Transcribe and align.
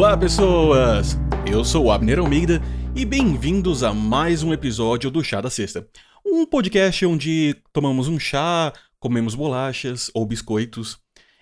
Olá, 0.00 0.16
pessoas! 0.16 1.18
Eu 1.46 1.62
sou 1.62 1.84
o 1.84 1.92
Abner 1.92 2.20
Almeida 2.20 2.58
e 2.96 3.04
bem-vindos 3.04 3.82
a 3.82 3.92
mais 3.92 4.42
um 4.42 4.50
episódio 4.50 5.10
do 5.10 5.22
Chá 5.22 5.42
da 5.42 5.50
Sexta. 5.50 5.86
Um 6.24 6.46
podcast 6.46 7.04
onde 7.04 7.54
tomamos 7.70 8.08
um 8.08 8.18
chá, 8.18 8.72
comemos 8.98 9.34
bolachas 9.34 10.10
ou 10.14 10.24
biscoitos 10.24 10.98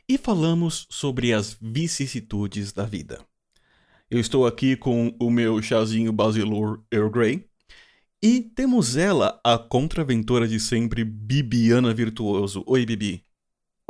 e 0.09 0.18
falamos 0.18 0.89
sobre 0.91 1.32
as 1.32 1.57
vicissitudes 1.63 2.73
da 2.73 2.85
vida. 2.85 3.21
Eu 4.11 4.18
estou 4.18 4.45
aqui 4.45 4.75
com 4.75 5.14
o 5.21 5.31
meu 5.31 5.63
chazinho 5.63 6.13
Basilur 6.13 6.82
Earl 6.93 7.11
Grey 7.11 7.45
e 8.21 8.40
temos 8.40 8.96
ela, 8.96 9.40
a 9.45 9.57
contraventora 9.57 10.49
de 10.49 10.59
sempre, 10.59 11.04
Bibiana 11.04 11.95
Virtuoso. 11.95 12.64
Oi, 12.67 12.85
Bibi. 12.85 13.28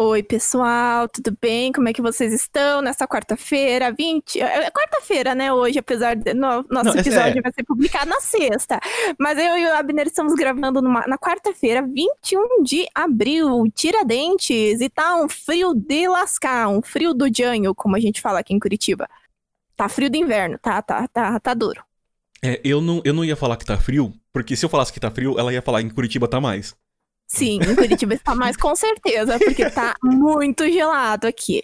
Oi, 0.00 0.22
pessoal, 0.22 1.08
tudo 1.08 1.36
bem? 1.40 1.72
Como 1.72 1.88
é 1.88 1.92
que 1.92 2.00
vocês 2.00 2.32
estão 2.32 2.80
nessa 2.80 3.04
quarta-feira? 3.04 3.92
20. 3.92 4.40
É, 4.40 4.66
é 4.66 4.70
quarta-feira, 4.70 5.34
né? 5.34 5.52
Hoje, 5.52 5.80
apesar 5.80 6.14
de. 6.14 6.34
No, 6.34 6.64
nosso 6.70 6.90
Não, 6.90 7.00
episódio 7.00 7.40
é... 7.40 7.42
vai 7.42 7.52
ser 7.52 7.64
publicado 7.64 8.08
na 8.08 8.20
sexta. 8.20 8.78
Mas 9.18 9.36
eu 9.36 9.58
e 9.58 9.66
o 9.66 9.74
Abner 9.74 10.06
estamos 10.06 10.34
gravando 10.34 10.80
numa, 10.80 11.04
na 11.08 11.18
quarta-feira, 11.18 11.82
21 11.82 12.62
de 12.62 12.86
abril, 12.94 13.64
Tiradentes. 13.74 14.80
E 14.80 14.88
tá 14.88 15.16
um 15.16 15.28
frio 15.28 15.74
de 15.74 16.06
lascar, 16.06 16.68
um 16.68 16.80
frio 16.80 17.12
do 17.12 17.26
janho, 17.34 17.74
como 17.74 17.96
a 17.96 18.00
gente 18.00 18.20
fala 18.20 18.38
aqui 18.38 18.54
em 18.54 18.60
Curitiba. 18.60 19.08
Tá 19.74 19.88
frio 19.88 20.08
do 20.08 20.16
inverno, 20.16 20.60
tá, 20.60 20.80
tá, 20.80 21.08
tá, 21.08 21.40
tá 21.40 21.54
duro. 21.54 21.82
É, 22.40 22.60
eu 22.62 22.80
não, 22.80 23.02
eu 23.04 23.12
não 23.12 23.24
ia 23.24 23.34
falar 23.34 23.56
que 23.56 23.66
tá 23.66 23.76
frio, 23.76 24.12
porque 24.32 24.54
se 24.54 24.64
eu 24.64 24.70
falasse 24.70 24.92
que 24.92 25.00
tá 25.00 25.10
frio, 25.10 25.36
ela 25.40 25.52
ia 25.52 25.60
falar 25.60 25.82
em 25.82 25.90
Curitiba 25.90 26.28
tá 26.28 26.40
mais. 26.40 26.76
Sim, 27.30 27.60
em 27.60 27.76
Curitiba 27.76 28.14
está 28.14 28.34
mais 28.34 28.56
com 28.56 28.74
certeza, 28.74 29.38
porque 29.38 29.68
tá 29.68 29.94
muito 30.02 30.64
gelado 30.64 31.26
aqui. 31.26 31.62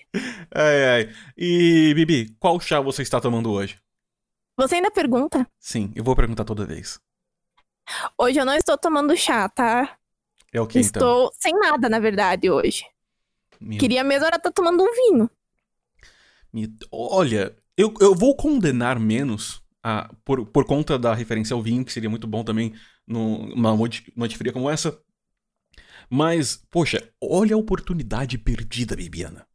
Ai, 0.55 0.85
ai. 0.85 1.15
E, 1.37 1.95
Bibi, 1.95 2.37
qual 2.39 2.61
chá 2.61 2.81
você 2.81 3.01
está 3.01 3.19
tomando 3.19 3.51
hoje? 3.51 3.79
Você 4.59 4.75
ainda 4.75 4.91
pergunta? 4.91 5.47
Sim, 5.59 5.91
eu 5.97 6.05
vou 6.05 6.15
perguntar 6.15 6.45
toda 6.45 6.67
vez. 6.67 7.01
Hoje 8.19 8.39
eu 8.39 8.45
não 8.45 8.55
estou 8.55 8.77
tomando 8.77 9.17
chá, 9.17 9.49
tá? 9.49 9.97
É 10.53 10.61
o 10.61 10.67
que 10.67 10.79
então? 10.79 11.01
Estou 11.01 11.33
sem 11.41 11.55
nada, 11.59 11.89
na 11.89 11.99
verdade, 11.99 12.51
hoje. 12.51 12.85
Meu... 13.59 13.79
Queria 13.79 14.05
mesmo 14.05 14.27
era 14.27 14.37
estar 14.37 14.51
tá 14.51 14.55
tomando 14.55 14.85
um 14.85 14.93
vinho. 14.93 15.31
Olha, 16.93 17.57
eu, 17.77 17.93
eu 18.01 18.15
vou 18.15 18.37
condenar 18.37 19.01
menos 19.01 19.63
a, 19.83 20.11
por, 20.25 20.47
por 20.47 20.65
conta 20.67 20.99
da 20.99 21.15
referência 21.15 21.55
ao 21.55 21.63
vinho, 21.63 21.85
que 21.85 21.93
seria 21.93 22.11
muito 22.11 22.27
bom 22.27 22.45
também 22.45 22.75
numa 23.07 23.75
noite 23.77 24.39
fria 24.39 24.53
como 24.53 24.71
essa. 24.71 24.99
Mas, 26.09 26.63
poxa, 26.71 27.03
olha 27.21 27.55
a 27.55 27.59
oportunidade 27.59 28.39
perdida, 28.39 28.97
Bibiana. 28.97 29.47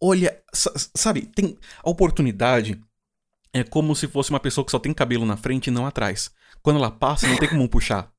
Olha, 0.00 0.42
sabe, 0.52 1.22
tem 1.22 1.56
a 1.82 1.88
oportunidade 1.88 2.80
é 3.52 3.64
como 3.64 3.96
se 3.96 4.06
fosse 4.06 4.28
uma 4.28 4.38
pessoa 4.38 4.64
que 4.64 4.70
só 4.70 4.78
tem 4.78 4.92
cabelo 4.92 5.24
na 5.24 5.36
frente 5.36 5.68
e 5.68 5.70
não 5.70 5.86
atrás. 5.86 6.30
Quando 6.62 6.76
ela 6.76 6.90
passa, 6.90 7.26
não 7.26 7.38
tem 7.38 7.48
como 7.48 7.66
puxar. 7.68 8.12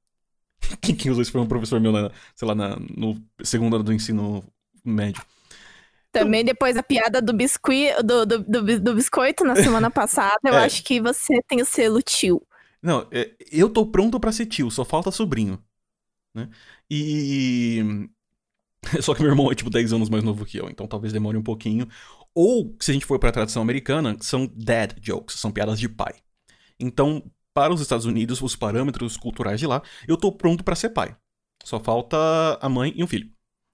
Quem, 0.81 1.11
usou 1.11 1.21
isso 1.21 1.31
foi 1.31 1.41
um 1.41 1.45
professor 1.45 1.79
meu, 1.79 1.91
na, 1.91 2.11
sei 2.35 2.47
lá, 2.47 2.55
na, 2.55 2.75
no 2.75 3.21
segundo 3.43 3.75
ano 3.75 3.83
do 3.83 3.93
ensino 3.93 4.43
médio. 4.83 5.21
Também 6.11 6.43
depois 6.43 6.73
da 6.73 6.81
piada 6.81 7.21
do, 7.21 7.33
biscuit, 7.33 8.01
do, 8.03 8.25
do, 8.25 8.39
do, 8.39 8.79
do 8.79 8.95
biscoito 8.95 9.43
na 9.43 9.55
semana 9.55 9.91
passada, 9.91 10.39
eu 10.43 10.55
é. 10.55 10.65
acho 10.65 10.83
que 10.83 10.99
você 10.99 11.39
tem 11.47 11.61
o 11.61 11.65
selo 11.65 12.01
tio. 12.01 12.41
Não, 12.81 13.07
é, 13.11 13.31
eu 13.51 13.69
tô 13.69 13.85
pronto 13.85 14.19
para 14.19 14.31
ser 14.31 14.47
tio, 14.47 14.71
só 14.71 14.83
falta 14.83 15.11
sobrinho. 15.11 15.61
Né? 16.35 16.49
E. 16.89 18.09
Só 19.01 19.13
que 19.13 19.21
meu 19.21 19.31
irmão 19.31 19.51
é 19.51 19.55
tipo 19.55 19.69
10 19.69 19.93
anos 19.93 20.09
mais 20.09 20.23
novo 20.23 20.45
que 20.45 20.57
eu, 20.57 20.69
então 20.69 20.87
talvez 20.87 21.11
demore 21.11 21.37
um 21.37 21.43
pouquinho. 21.43 21.87
Ou, 22.33 22.75
se 22.79 22.91
a 22.91 22.93
gente 22.93 23.05
for 23.05 23.19
pra 23.19 23.31
tradição 23.31 23.61
americana, 23.61 24.15
são 24.21 24.47
dad 24.55 24.93
jokes, 25.01 25.39
são 25.39 25.51
piadas 25.51 25.79
de 25.79 25.89
pai. 25.89 26.13
Então, 26.79 27.23
para 27.53 27.73
os 27.73 27.81
Estados 27.81 28.05
Unidos, 28.05 28.41
os 28.41 28.55
parâmetros 28.55 29.17
culturais 29.17 29.59
de 29.59 29.65
lá, 29.65 29.81
eu 30.07 30.15
tô 30.15 30.31
pronto 30.31 30.63
para 30.63 30.75
ser 30.75 30.89
pai. 30.89 31.15
Só 31.63 31.79
falta 31.79 32.15
a 32.61 32.69
mãe 32.69 32.93
e 32.95 33.03
um 33.03 33.07
filho. 33.07 33.31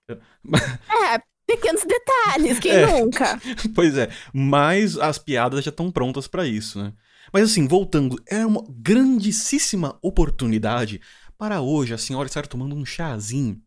É, 0.10 1.22
pequenos 1.46 1.84
detalhes, 1.84 2.60
quem 2.60 2.72
é, 2.74 3.02
nunca? 3.02 3.40
Pois 3.76 3.98
é, 3.98 4.10
mas 4.34 4.98
as 4.98 5.18
piadas 5.18 5.64
já 5.64 5.70
estão 5.70 5.92
prontas 5.92 6.28
para 6.28 6.48
isso, 6.48 6.82
né? 6.82 6.94
Mas 7.32 7.52
assim, 7.52 7.68
voltando, 7.68 8.16
é 8.28 8.46
uma 8.46 8.64
grandíssima 8.70 9.98
oportunidade 10.02 11.02
para 11.38 11.62
hoje 11.62 11.94
a 11.94 11.98
senhora 11.98 12.28
estar 12.28 12.48
tomando 12.48 12.76
um 12.76 12.86
chazinho. 12.86 13.62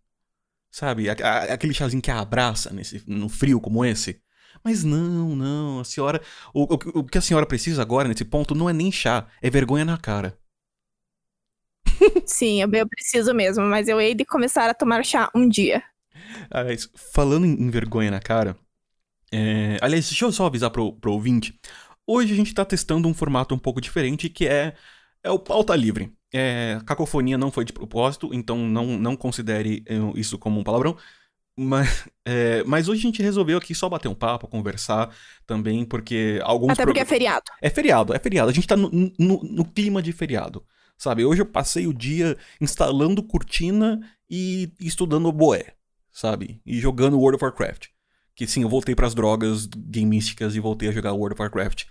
Sabe? 0.71 1.09
Aquele 1.09 1.73
chazinho 1.73 2.03
que 2.03 2.11
a 2.11 2.21
abraça 2.21 2.73
nesse, 2.73 3.03
no 3.07 3.29
frio 3.29 3.61
como 3.61 3.85
esse. 3.85 4.21
Mas 4.63 4.85
não, 4.85 5.35
não. 5.35 5.81
A 5.81 5.85
senhora. 5.85 6.21
O, 6.53 6.65
o, 6.65 7.01
o 7.01 7.05
que 7.05 7.19
a 7.19 7.23
senhora 7.23 7.47
precisa 7.47 7.83
agora 7.83 8.09
nesse 8.09 8.25
ponto 8.25 8.55
não 8.55 8.69
é 8.69 8.73
nem 8.73 8.91
chá, 8.93 9.27
é 9.41 9.49
vergonha 9.49 9.85
na 9.85 9.97
cara. 9.97 10.39
Sim, 12.27 12.61
eu, 12.61 12.71
eu 12.73 12.89
preciso 12.89 13.33
mesmo, 13.33 13.65
mas 13.65 13.89
eu 13.89 14.01
hei 14.01 14.15
de 14.15 14.25
começar 14.25 14.69
a 14.69 14.75
tomar 14.75 15.05
chá 15.05 15.31
um 15.35 15.49
dia. 15.49 15.83
Aliás, 16.51 16.89
falando 16.95 17.47
em, 17.47 17.53
em 17.53 17.71
vergonha 17.71 18.11
na 18.11 18.21
cara. 18.21 18.57
É... 19.33 19.79
Aliás, 19.81 20.07
deixa 20.09 20.25
eu 20.25 20.33
só 20.33 20.47
avisar 20.47 20.71
pro, 20.71 20.93
pro 20.93 21.13
ouvinte. 21.13 21.59
Hoje 22.07 22.33
a 22.33 22.37
gente 22.37 22.55
tá 22.55 22.65
testando 22.65 23.09
um 23.09 23.15
formato 23.15 23.55
um 23.55 23.59
pouco 23.59 23.81
diferente 23.81 24.29
que 24.29 24.47
é, 24.47 24.75
é 25.23 25.31
o 25.31 25.39
pauta 25.39 25.75
livre. 25.75 26.13
É, 26.39 26.79
cacofonia 26.85 27.39
não 27.39 27.51
foi 27.51 27.65
de 27.65 27.73
propósito, 27.73 28.29
então 28.31 28.59
não, 28.59 28.99
não 28.99 29.17
considere 29.17 29.83
é, 29.87 29.95
isso 30.17 30.39
como 30.39 30.61
um 30.61 30.63
palavrão. 30.63 30.95
Mas, 31.59 32.07
é, 32.27 32.63
mas 32.65 32.89
hoje 32.89 33.01
a 33.01 33.03
gente 33.03 33.23
resolveu 33.23 33.57
aqui 33.57 33.75
só 33.75 33.89
bater 33.89 34.09
um 34.09 34.15
papo, 34.15 34.47
conversar 34.47 35.09
também, 35.47 35.83
porque 35.83 36.39
alguns. 36.43 36.73
Até 36.73 36.85
porque 36.85 37.01
é 37.01 37.07
feriado. 37.07 37.45
É 37.63 37.71
feriado, 37.71 38.15
é 38.15 38.19
feriado. 38.19 38.51
A 38.51 38.53
gente 38.53 38.67
tá 38.67 38.77
no, 38.77 38.91
no, 38.91 39.43
no, 39.43 39.65
clima 39.65 40.03
de 40.03 40.13
feriado. 40.13 40.63
Sabe? 40.99 41.25
Hoje 41.25 41.41
eu 41.41 41.47
passei 41.47 41.87
o 41.87 41.95
dia 41.95 42.37
instalando 42.61 43.23
cortina 43.23 43.99
e 44.29 44.71
estudando 44.79 45.29
oboé, 45.29 45.75
sabe? 46.13 46.61
E 46.67 46.79
jogando 46.79 47.19
World 47.19 47.37
of 47.37 47.45
Warcraft. 47.45 47.89
Que 48.35 48.47
sim, 48.47 48.63
eu 48.63 48.69
voltei 48.69 48.95
para 48.95 49.07
as 49.07 49.15
drogas 49.15 49.67
gamísticas 49.67 50.55
e 50.55 50.61
voltei 50.61 50.91
a 50.91 50.93
jogar 50.93 51.13
World 51.13 51.33
of 51.33 51.41
Warcraft. 51.41 51.85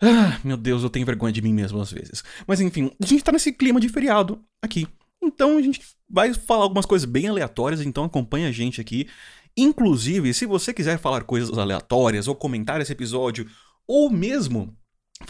Ah, 0.00 0.38
meu 0.44 0.56
Deus, 0.56 0.82
eu 0.82 0.90
tenho 0.90 1.04
vergonha 1.04 1.32
de 1.32 1.42
mim 1.42 1.52
mesmo 1.52 1.80
às 1.80 1.90
vezes. 1.90 2.22
Mas 2.46 2.60
enfim, 2.60 2.92
a 3.02 3.06
gente 3.06 3.24
tá 3.24 3.32
nesse 3.32 3.52
clima 3.52 3.80
de 3.80 3.88
feriado 3.88 4.40
aqui. 4.62 4.86
Então 5.22 5.58
a 5.58 5.62
gente 5.62 5.80
vai 6.08 6.32
falar 6.32 6.62
algumas 6.62 6.86
coisas 6.86 7.04
bem 7.04 7.26
aleatórias, 7.26 7.80
então 7.80 8.04
acompanha 8.04 8.48
a 8.48 8.52
gente 8.52 8.80
aqui. 8.80 9.08
Inclusive, 9.56 10.32
se 10.32 10.46
você 10.46 10.72
quiser 10.72 10.98
falar 10.98 11.24
coisas 11.24 11.58
aleatórias 11.58 12.28
ou 12.28 12.36
comentar 12.36 12.80
esse 12.80 12.92
episódio, 12.92 13.50
ou 13.86 14.08
mesmo 14.08 14.74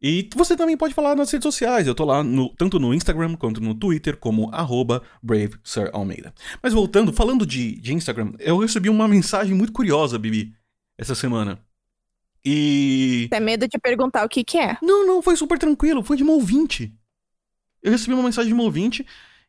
E 0.01 0.29
você 0.35 0.57
também 0.57 0.77
pode 0.77 0.95
falar 0.95 1.15
nas 1.15 1.31
redes 1.31 1.45
sociais. 1.45 1.87
Eu 1.87 1.95
tô 1.95 2.05
lá 2.05 2.23
no, 2.23 2.51
tanto 2.57 2.79
no 2.79 2.93
Instagram 2.93 3.37
quanto 3.37 3.61
no 3.61 3.75
Twitter 3.75 4.17
como 4.17 4.51
BraveSirAlmeida. 5.23 6.35
Mas 6.63 6.73
voltando, 6.73 7.13
falando 7.13 7.47
de, 7.47 7.81
de 7.81 7.95
Instagram, 7.95 8.33
eu 8.39 8.59
recebi 8.59 8.91
uma 8.91 9.09
mensagem 9.09 9.55
muito 9.55 9.73
curiosa, 9.73 10.19
Bibi, 10.19 10.55
essa 10.99 11.15
semana. 11.15 11.59
E. 12.45 13.27
Tem 13.31 13.41
medo 13.41 13.67
de 13.67 13.79
perguntar 13.79 14.25
o 14.25 14.29
que, 14.29 14.45
que 14.45 14.59
é? 14.59 14.77
Não, 14.83 15.07
não, 15.07 15.23
foi 15.23 15.35
super 15.35 15.59
tranquilo. 15.59 16.03
Foi 16.03 16.17
de 16.17 16.23
uma 16.23 16.35
ouvinte. 16.35 16.95
Eu 17.83 17.91
recebi 17.91 18.15
uma 18.15 18.23
mensagem 18.23 18.49
de 18.49 18.55
uma 18.55 18.65
ouvinte 18.65 19.07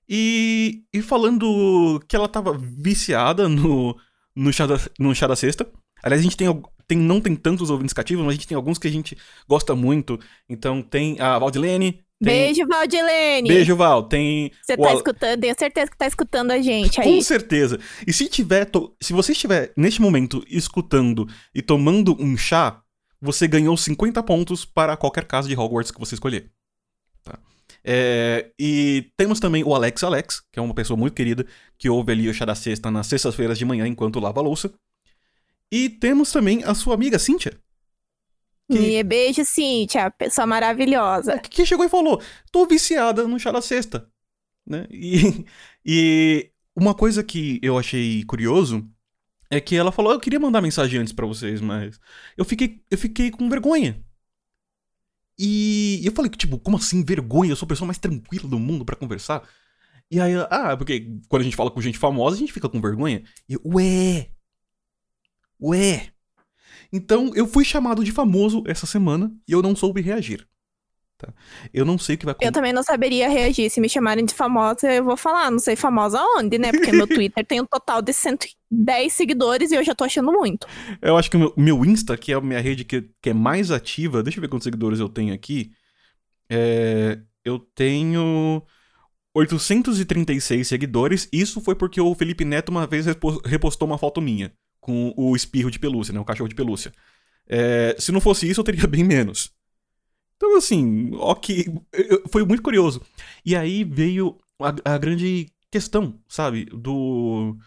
e, 0.09 0.83
e 0.93 1.01
falando 1.01 2.01
que 2.07 2.15
ela 2.15 2.27
tava 2.27 2.57
viciada 2.57 3.49
no, 3.49 3.95
no, 4.35 4.51
chá 4.53 4.65
da, 4.65 4.79
no 4.97 5.13
chá 5.13 5.27
da 5.27 5.35
sexta. 5.35 5.69
Aliás, 6.01 6.21
a 6.21 6.23
gente 6.23 6.37
tem, 6.37 6.47
tem, 6.87 6.97
não 6.97 7.19
tem 7.19 7.35
tantos 7.35 7.69
ouvintes 7.69 7.93
cativos, 7.93 8.23
mas 8.23 8.31
a 8.31 8.35
gente 8.35 8.47
tem 8.47 8.55
alguns 8.55 8.77
que 8.77 8.87
a 8.87 8.91
gente 8.91 9.17
gosta 9.47 9.75
muito. 9.75 10.19
Então 10.47 10.81
tem 10.81 11.19
a 11.19 11.37
Valdilene. 11.37 12.03
Tem... 12.23 12.53
Beijo, 12.53 12.65
Valdilene! 12.67 13.47
Beijo, 13.47 13.75
Val. 13.75 14.03
Tem. 14.03 14.51
Você 14.63 14.75
tá 14.75 14.93
escutando, 14.93 15.41
tenho 15.41 15.55
certeza 15.57 15.91
que 15.91 15.97
tá 15.97 16.07
escutando 16.07 16.51
a 16.51 16.59
gente 16.59 16.99
aí. 16.99 17.15
Com 17.15 17.21
certeza. 17.21 17.79
E 18.07 18.13
se 18.13 18.27
tiver. 18.27 18.65
To... 18.65 18.95
Se 19.01 19.13
você 19.13 19.33
estiver 19.33 19.71
neste 19.77 20.01
momento 20.01 20.43
escutando 20.49 21.27
e 21.53 21.61
tomando 21.61 22.15
um 22.19 22.35
chá, 22.35 22.81
você 23.21 23.47
ganhou 23.47 23.75
50 23.75 24.23
pontos 24.23 24.65
para 24.65 24.95
qualquer 24.97 25.25
casa 25.25 25.47
de 25.47 25.55
Hogwarts 25.55 25.91
que 25.91 25.99
você 25.99 26.15
escolher. 26.15 26.49
Tá? 27.23 27.37
É, 27.83 28.49
e 28.57 29.11
temos 29.15 29.39
também 29.39 29.63
o 29.63 29.75
Alex 29.75 30.03
Alex, 30.03 30.41
que 30.51 30.59
é 30.59 30.61
uma 30.61 30.73
pessoa 30.73 30.97
muito 30.97 31.13
querida, 31.13 31.45
que 31.77 31.89
ouve 31.89 32.13
ali 32.13 32.29
o 32.29 32.33
chá 32.33 32.45
da 32.45 32.55
sexta 32.55 32.89
nas 32.89 33.07
sextas-feiras 33.07 33.57
de 33.57 33.65
manhã 33.65 33.85
enquanto 33.87 34.19
lava 34.19 34.39
a 34.39 34.43
louça. 34.43 34.73
E 35.71 35.89
temos 35.89 36.31
também 36.31 36.63
a 36.63 36.73
sua 36.73 36.93
amiga 36.93 37.19
Cíntia. 37.19 37.59
Que... 38.71 39.03
Beijo, 39.03 39.45
Cíntia, 39.45 40.11
pessoa 40.11 40.45
maravilhosa. 40.45 41.39
Que 41.39 41.65
chegou 41.65 41.85
e 41.85 41.89
falou: 41.89 42.21
tô 42.51 42.65
viciada 42.65 43.27
no 43.27 43.39
chá 43.39 43.51
da 43.51 43.61
sexta. 43.61 44.09
Né? 44.65 44.87
E, 44.91 45.45
e 45.85 46.51
uma 46.75 46.93
coisa 46.93 47.23
que 47.23 47.59
eu 47.63 47.77
achei 47.77 48.23
curioso 48.25 48.85
é 49.49 49.61
que 49.61 49.75
ela 49.75 49.91
falou: 49.91 50.11
eu 50.11 50.19
queria 50.19 50.39
mandar 50.39 50.61
mensagem 50.61 50.99
antes 50.99 51.13
para 51.13 51.25
vocês, 51.25 51.61
mas 51.61 51.99
eu 52.35 52.43
fiquei, 52.43 52.81
eu 52.91 52.97
fiquei 52.97 53.31
com 53.31 53.49
vergonha. 53.49 54.03
E 55.39 56.01
eu 56.03 56.11
falei, 56.11 56.31
tipo, 56.31 56.57
como 56.57 56.77
assim 56.77 57.03
vergonha? 57.03 57.51
Eu 57.51 57.55
sou 57.55 57.65
a 57.67 57.69
pessoa 57.69 57.85
mais 57.85 57.99
tranquila 57.99 58.49
do 58.49 58.59
mundo 58.59 58.83
para 58.83 58.95
conversar. 58.95 59.47
E 60.09 60.19
aí, 60.19 60.33
ah, 60.49 60.75
porque 60.75 61.19
quando 61.29 61.41
a 61.41 61.45
gente 61.45 61.55
fala 61.55 61.69
com 61.69 61.81
gente 61.81 61.97
famosa, 61.97 62.35
a 62.35 62.39
gente 62.39 62.53
fica 62.53 62.67
com 62.69 62.81
vergonha. 62.81 63.23
E 63.47 63.53
eu, 63.53 63.61
ué. 63.65 64.31
Ué. 65.61 66.09
Então, 66.91 67.31
eu 67.35 67.47
fui 67.47 67.65
chamado 67.65 68.03
de 68.03 68.11
famoso 68.11 68.63
essa 68.65 68.85
semana 68.85 69.31
e 69.47 69.51
eu 69.51 69.61
não 69.61 69.75
soube 69.75 70.01
reagir. 70.01 70.47
Tá? 71.17 71.33
Eu 71.73 71.83
não 71.83 71.97
sei 71.97 72.15
o 72.15 72.17
que 72.17 72.25
vai 72.25 72.33
acontecer. 72.33 72.49
Eu 72.49 72.53
também 72.53 72.71
não 72.71 72.83
saberia 72.83 73.27
reagir. 73.27 73.69
Se 73.71 73.81
me 73.81 73.89
chamarem 73.89 74.23
de 74.23 74.35
famosa, 74.35 74.91
eu 74.93 75.03
vou 75.03 75.17
falar, 75.17 75.49
não 75.49 75.57
sei 75.57 75.75
famosa 75.75 76.21
onde, 76.37 76.59
né? 76.59 76.71
Porque 76.71 76.91
meu 76.91 77.07
Twitter 77.09 77.43
tem 77.45 77.59
um 77.59 77.65
total 77.65 78.01
de 78.03 78.13
110 78.13 79.11
seguidores 79.11 79.71
e 79.71 79.75
eu 79.75 79.83
já 79.83 79.95
tô 79.95 80.03
achando 80.03 80.31
muito. 80.31 80.67
Eu 81.01 81.17
acho 81.17 81.29
que 81.29 81.37
o 81.37 81.39
meu, 81.39 81.53
meu 81.57 81.85
Insta, 81.85 82.15
que 82.15 82.31
é 82.31 82.35
a 82.35 82.41
minha 82.41 82.61
rede 82.61 82.83
que, 82.83 83.09
que 83.19 83.31
é 83.31 83.33
mais 83.33 83.71
ativa, 83.71 84.21
deixa 84.21 84.37
eu 84.37 84.41
ver 84.41 84.47
quantos 84.47 84.65
seguidores 84.65 84.99
eu 84.99 85.09
tenho 85.09 85.33
aqui. 85.33 85.71
É, 86.49 87.19
eu 87.43 87.57
tenho 87.73 88.61
836 89.33 90.67
seguidores. 90.67 91.27
Isso 91.33 91.59
foi 91.61 91.73
porque 91.73 91.99
o 91.99 92.13
Felipe 92.13 92.45
Neto 92.45 92.69
uma 92.69 92.85
vez 92.85 93.07
repostou 93.43 93.87
uma 93.87 93.97
foto 93.97 94.21
minha 94.21 94.53
com 94.87 95.13
o 95.17 95.35
espirro 95.35 95.69
de 95.69 95.77
pelúcia, 95.77 96.13
né? 96.13 96.19
O 96.19 96.23
cachorro 96.23 96.47
de 96.47 96.55
pelúcia. 96.55 96.93
É, 97.45 97.93
se 97.99 98.09
não 98.09 98.21
fosse 98.21 98.49
isso, 98.49 98.61
eu 98.61 98.63
teria 98.63 98.87
bem 98.87 99.03
menos. 99.03 99.51
Então, 100.37 100.55
assim, 100.55 101.11
ok. 101.15 101.65
Foi 102.31 102.45
muito 102.45 102.63
curioso. 102.63 103.01
E 103.45 103.53
aí 103.53 103.83
veio 103.83 104.39
a, 104.61 104.93
a 104.93 104.97
grande 104.97 105.51
questão, 105.69 106.17
sabe? 106.29 106.65
Do, 106.65 107.57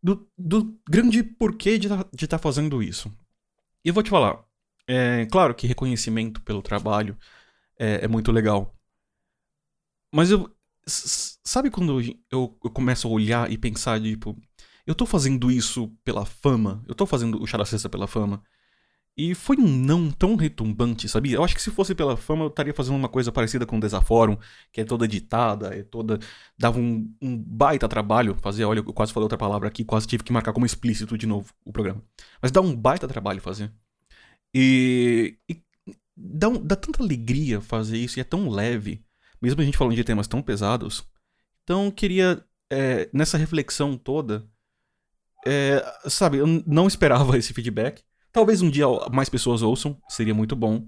do. 0.00 0.28
Do, 0.38 0.78
grande 0.88 1.24
porquê 1.24 1.78
de 1.78 1.88
tá, 1.88 2.06
estar 2.14 2.26
tá 2.28 2.38
fazendo 2.38 2.80
isso. 2.80 3.12
E 3.84 3.88
eu 3.88 3.94
vou 3.94 4.04
te 4.04 4.10
falar. 4.10 4.44
É 4.86 5.26
claro 5.26 5.52
que 5.52 5.66
reconhecimento 5.66 6.40
pelo 6.42 6.62
trabalho 6.62 7.18
é, 7.76 8.04
é 8.04 8.08
muito 8.08 8.30
legal. 8.30 8.72
Mas 10.14 10.30
eu. 10.30 10.48
Sabe 10.88 11.68
quando 11.68 12.00
eu, 12.30 12.56
eu 12.62 12.70
começo 12.70 13.08
a 13.08 13.10
olhar 13.10 13.50
e 13.50 13.58
pensar, 13.58 14.00
tipo, 14.00 14.36
eu 14.86 14.94
tô 14.94 15.06
fazendo 15.06 15.50
isso 15.50 15.88
pela 16.04 16.24
fama? 16.24 16.84
Eu 16.86 16.94
tô 16.94 17.06
fazendo 17.06 17.42
o 17.42 17.46
Chá 17.46 17.58
da 17.58 17.64
Cesta 17.64 17.88
pela 17.88 18.06
fama? 18.06 18.42
E 19.18 19.34
foi 19.34 19.56
um 19.56 19.66
não 19.66 20.10
tão 20.10 20.36
retumbante, 20.36 21.08
sabia? 21.08 21.36
Eu 21.36 21.44
acho 21.44 21.54
que 21.54 21.62
se 21.62 21.70
fosse 21.70 21.94
pela 21.94 22.18
fama, 22.18 22.44
eu 22.44 22.48
estaria 22.48 22.74
fazendo 22.74 22.96
uma 22.96 23.08
coisa 23.08 23.32
parecida 23.32 23.64
com 23.64 23.78
o 23.78 23.80
Desaforum, 23.80 24.36
que 24.70 24.82
é 24.82 24.84
toda 24.84 25.06
editada, 25.06 25.74
é 25.74 25.82
toda. 25.82 26.18
dava 26.58 26.78
um, 26.78 27.10
um 27.22 27.36
baita 27.38 27.88
trabalho 27.88 28.36
fazer. 28.42 28.64
Olha, 28.64 28.80
eu 28.80 28.92
quase 28.92 29.14
falei 29.14 29.24
outra 29.24 29.38
palavra 29.38 29.68
aqui, 29.68 29.84
quase 29.84 30.06
tive 30.06 30.22
que 30.22 30.32
marcar 30.32 30.52
como 30.52 30.66
explícito 30.66 31.16
de 31.16 31.26
novo 31.26 31.50
o 31.64 31.72
programa. 31.72 32.02
Mas 32.42 32.52
dá 32.52 32.60
um 32.60 32.76
baita 32.76 33.08
trabalho 33.08 33.40
fazer. 33.40 33.72
E. 34.54 35.38
e 35.48 35.62
dá, 36.16 36.48
um, 36.48 36.62
dá 36.62 36.76
tanta 36.76 37.02
alegria 37.02 37.60
fazer 37.60 37.98
isso 37.98 38.18
e 38.18 38.20
é 38.20 38.24
tão 38.24 38.48
leve, 38.50 39.02
mesmo 39.40 39.60
a 39.60 39.64
gente 39.64 39.78
falando 39.78 39.96
de 39.96 40.04
temas 40.04 40.28
tão 40.28 40.42
pesados. 40.42 41.06
Então, 41.64 41.86
eu 41.86 41.92
queria, 41.92 42.44
é, 42.70 43.08
nessa 43.12 43.38
reflexão 43.38 43.96
toda, 43.96 44.48
é, 45.46 46.10
sabe, 46.10 46.38
eu 46.38 46.46
não 46.66 46.88
esperava 46.88 47.36
esse 47.38 47.54
feedback. 47.54 48.02
Talvez 48.32 48.60
um 48.60 48.68
dia 48.68 48.86
mais 49.12 49.28
pessoas 49.28 49.62
ouçam, 49.62 49.96
seria 50.08 50.34
muito 50.34 50.56
bom. 50.56 50.84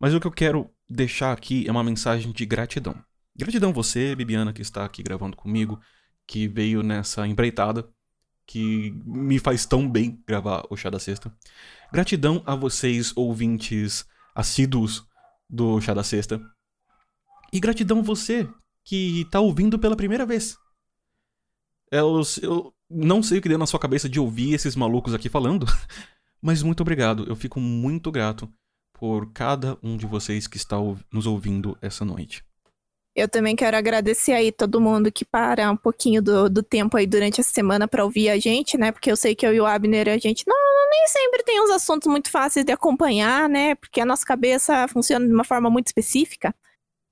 Mas 0.00 0.14
o 0.14 0.20
que 0.20 0.26
eu 0.26 0.30
quero 0.30 0.70
deixar 0.88 1.32
aqui 1.32 1.66
é 1.66 1.70
uma 1.70 1.82
mensagem 1.82 2.32
de 2.32 2.46
gratidão. 2.46 2.94
Gratidão 3.36 3.72
você, 3.72 4.14
Bibiana, 4.14 4.52
que 4.52 4.62
está 4.62 4.84
aqui 4.84 5.02
gravando 5.02 5.36
comigo, 5.36 5.80
que 6.26 6.46
veio 6.46 6.82
nessa 6.82 7.26
empreitada, 7.26 7.88
que 8.46 8.92
me 9.04 9.38
faz 9.38 9.66
tão 9.66 9.90
bem 9.90 10.22
gravar 10.26 10.64
o 10.70 10.76
Chá 10.76 10.88
da 10.88 10.98
Sexta. 10.98 11.34
Gratidão 11.92 12.42
a 12.46 12.54
vocês, 12.54 13.12
ouvintes 13.16 14.06
assíduos 14.34 15.04
do 15.50 15.80
Chá 15.80 15.94
da 15.94 16.04
Sexta. 16.04 16.40
E 17.52 17.58
gratidão 17.58 17.98
a 17.98 18.02
você 18.02 18.48
que 18.84 19.22
está 19.22 19.40
ouvindo 19.40 19.78
pela 19.78 19.96
primeira 19.96 20.24
vez. 20.24 20.56
Eu, 21.90 22.22
eu 22.42 22.74
não 22.94 23.22
sei 23.22 23.38
o 23.38 23.42
que 23.42 23.48
deu 23.48 23.58
na 23.58 23.66
sua 23.66 23.80
cabeça 23.80 24.08
de 24.08 24.20
ouvir 24.20 24.54
esses 24.54 24.76
malucos 24.76 25.12
aqui 25.12 25.28
falando, 25.28 25.66
Mas 26.44 26.62
muito 26.62 26.82
obrigado, 26.82 27.24
eu 27.26 27.34
fico 27.34 27.58
muito 27.58 28.12
grato 28.12 28.46
por 28.92 29.32
cada 29.32 29.78
um 29.82 29.96
de 29.96 30.04
vocês 30.04 30.46
que 30.46 30.58
está 30.58 30.76
nos 31.10 31.26
ouvindo 31.26 31.74
essa 31.80 32.04
noite. 32.04 32.44
Eu 33.16 33.26
também 33.26 33.56
quero 33.56 33.74
agradecer 33.74 34.32
aí 34.32 34.52
todo 34.52 34.78
mundo 34.78 35.10
que 35.10 35.24
para 35.24 35.70
um 35.70 35.76
pouquinho 35.76 36.20
do, 36.20 36.50
do 36.50 36.62
tempo 36.62 36.98
aí 36.98 37.06
durante 37.06 37.40
a 37.40 37.44
semana 37.44 37.88
para 37.88 38.04
ouvir 38.04 38.28
a 38.28 38.38
gente, 38.38 38.76
né? 38.76 38.92
Porque 38.92 39.10
eu 39.10 39.16
sei 39.16 39.34
que 39.34 39.46
eu 39.46 39.54
e 39.54 39.60
o 39.60 39.64
Abner, 39.64 40.06
a 40.06 40.18
gente 40.18 40.44
não, 40.46 40.90
nem 40.90 41.08
sempre 41.08 41.42
tem 41.44 41.62
uns 41.62 41.70
assuntos 41.70 42.10
muito 42.10 42.30
fáceis 42.30 42.66
de 42.66 42.72
acompanhar, 42.72 43.48
né? 43.48 43.74
Porque 43.76 43.98
a 43.98 44.04
nossa 44.04 44.26
cabeça 44.26 44.86
funciona 44.88 45.26
de 45.26 45.32
uma 45.32 45.44
forma 45.44 45.70
muito 45.70 45.86
específica. 45.86 46.54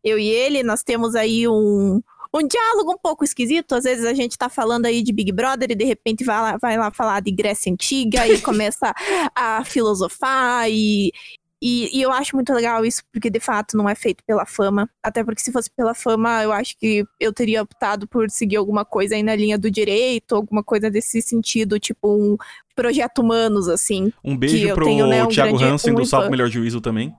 Eu 0.04 0.18
e 0.18 0.28
ele, 0.28 0.62
nós 0.62 0.82
temos 0.82 1.14
aí 1.14 1.48
um, 1.48 2.02
um 2.34 2.46
diálogo 2.46 2.92
um 2.92 2.98
pouco 2.98 3.24
esquisito. 3.24 3.74
Às 3.74 3.84
vezes 3.84 4.04
a 4.04 4.14
gente 4.14 4.38
tá 4.38 4.48
falando 4.48 4.86
aí 4.86 5.02
de 5.02 5.12
Big 5.12 5.30
Brother 5.32 5.70
e 5.70 5.74
de 5.74 5.84
repente 5.84 6.24
vai 6.24 6.40
lá, 6.40 6.56
vai 6.56 6.78
lá 6.78 6.90
falar 6.90 7.20
de 7.20 7.30
Grécia 7.30 7.72
Antiga 7.72 8.26
e 8.26 8.40
começa 8.42 8.94
a 9.34 9.64
filosofar 9.64 10.70
e, 10.70 11.12
e, 11.60 11.96
e, 11.96 12.02
eu 12.02 12.10
acho 12.10 12.34
muito 12.34 12.52
legal 12.52 12.84
isso, 12.84 13.02
porque 13.12 13.30
de 13.30 13.38
fato 13.38 13.76
não 13.76 13.88
é 13.88 13.94
feito 13.94 14.24
pela 14.24 14.44
fama. 14.44 14.90
Até 15.00 15.22
porque 15.22 15.40
se 15.40 15.52
fosse 15.52 15.70
pela 15.70 15.94
fama, 15.94 16.42
eu 16.42 16.50
acho 16.50 16.76
que 16.76 17.04
eu 17.20 17.32
teria 17.32 17.62
optado 17.62 18.08
por 18.08 18.28
seguir 18.30 18.56
alguma 18.56 18.84
coisa 18.84 19.14
aí 19.14 19.22
na 19.22 19.36
linha 19.36 19.56
do 19.56 19.70
direito, 19.70 20.34
alguma 20.34 20.64
coisa 20.64 20.90
desse 20.90 21.22
sentido, 21.22 21.78
tipo 21.78 22.12
um 22.12 22.36
projeto 22.74 23.20
humanos, 23.20 23.68
assim. 23.68 24.12
Um 24.24 24.36
beijo 24.36 24.74
pro 24.74 24.86
tenho, 24.86 25.06
né, 25.06 25.22
um 25.22 25.28
Thiago 25.28 25.56
grande, 25.56 25.74
Hansen 25.74 25.92
um 25.92 25.96
do 25.96 26.04
Salto 26.04 26.30
Melhor 26.30 26.48
Juízo 26.48 26.80
também. 26.80 27.14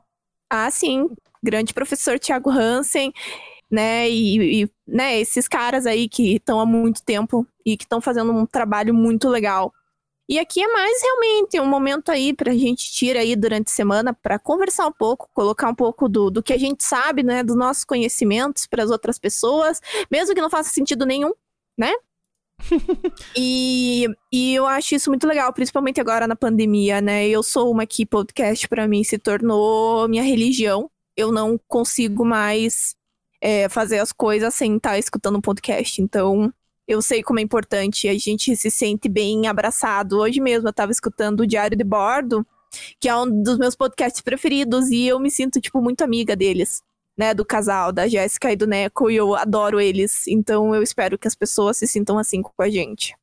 Ah, 0.49 0.69
sim. 0.69 1.07
Grande 1.41 1.73
professor 1.73 2.19
Thiago 2.19 2.49
Hansen 2.49 3.13
né? 3.73 4.07
E, 4.07 4.61
e 4.61 4.69
né, 4.87 5.19
esses 5.19 5.47
caras 5.47 5.87
aí 5.87 6.07
que 6.07 6.35
estão 6.35 6.59
há 6.59 6.65
muito 6.65 7.01
tempo 7.01 7.47
e 7.65 7.75
que 7.75 7.85
estão 7.85 7.99
fazendo 7.99 8.31
um 8.31 8.45
trabalho 8.45 8.93
muito 8.93 9.27
legal. 9.27 9.73
E 10.29 10.37
aqui 10.37 10.63
é 10.63 10.71
mais 10.71 11.01
realmente 11.01 11.59
um 11.59 11.65
momento 11.65 12.09
aí 12.09 12.35
para 12.35 12.51
a 12.51 12.55
gente 12.55 12.91
tirar 12.91 13.21
aí 13.21 13.35
durante 13.35 13.71
a 13.71 13.75
semana 13.75 14.13
para 14.13 14.37
conversar 14.37 14.85
um 14.85 14.91
pouco, 14.91 15.27
colocar 15.33 15.67
um 15.69 15.73
pouco 15.73 16.07
do, 16.07 16.29
do 16.29 16.43
que 16.43 16.53
a 16.53 16.57
gente 16.57 16.83
sabe, 16.83 17.23
né, 17.23 17.41
dos 17.43 17.55
nossos 17.55 17.83
conhecimentos 17.83 18.67
para 18.67 18.83
as 18.83 18.91
outras 18.91 19.17
pessoas, 19.17 19.81
mesmo 20.09 20.35
que 20.35 20.41
não 20.41 20.51
faça 20.51 20.69
sentido 20.69 21.03
nenhum, 21.03 21.33
né? 21.75 21.91
e, 23.35 24.07
e 24.31 24.53
eu 24.53 24.67
acho 24.67 24.93
isso 24.93 25.09
muito 25.09 25.27
legal, 25.27 25.51
principalmente 25.51 25.99
agora 25.99 26.27
na 26.27 26.35
pandemia, 26.35 27.01
né? 27.01 27.27
Eu 27.27 27.41
sou 27.41 27.71
uma 27.71 27.87
que 27.87 28.05
podcast 28.05 28.67
para 28.69 28.87
mim 28.87 29.03
se 29.03 29.17
tornou 29.17 30.07
minha 30.07 30.23
religião. 30.23 30.89
Eu 31.17 31.31
não 31.31 31.59
consigo 31.67 32.23
mais 32.23 32.95
é, 33.43 33.67
fazer 33.67 33.99
as 33.99 34.13
coisas 34.13 34.53
sem 34.53 34.77
estar 34.77 34.91
tá 34.91 34.97
escutando 34.97 35.37
um 35.37 35.41
podcast. 35.41 36.01
Então, 36.01 36.51
eu 36.87 37.01
sei 37.01 37.21
como 37.21 37.39
é 37.39 37.41
importante, 37.41 38.07
a 38.07 38.17
gente 38.17 38.55
se 38.55 38.71
sente 38.71 39.09
bem 39.09 39.47
abraçado. 39.47 40.19
Hoje 40.19 40.39
mesmo 40.39 40.65
eu 40.65 40.71
estava 40.71 40.93
escutando 40.93 41.41
o 41.41 41.47
Diário 41.47 41.75
de 41.75 41.83
Bordo, 41.83 42.47
que 43.01 43.09
é 43.09 43.15
um 43.15 43.43
dos 43.43 43.57
meus 43.57 43.75
podcasts 43.75 44.21
preferidos, 44.21 44.89
e 44.89 45.07
eu 45.07 45.19
me 45.19 45.29
sinto, 45.29 45.59
tipo, 45.59 45.81
muito 45.81 46.05
amiga 46.05 46.37
deles, 46.37 46.81
né? 47.17 47.33
Do 47.33 47.43
casal, 47.43 47.91
da 47.91 48.07
Jéssica 48.07 48.49
e 48.49 48.55
do 48.55 48.65
Neco, 48.65 49.11
e 49.11 49.17
eu 49.17 49.35
adoro 49.35 49.77
eles. 49.77 50.25
Então 50.25 50.73
eu 50.73 50.81
espero 50.81 51.17
que 51.17 51.27
as 51.27 51.35
pessoas 51.35 51.75
se 51.75 51.85
sintam 51.85 52.17
assim 52.17 52.41
com 52.41 52.63
a 52.63 52.69
gente. 52.69 53.13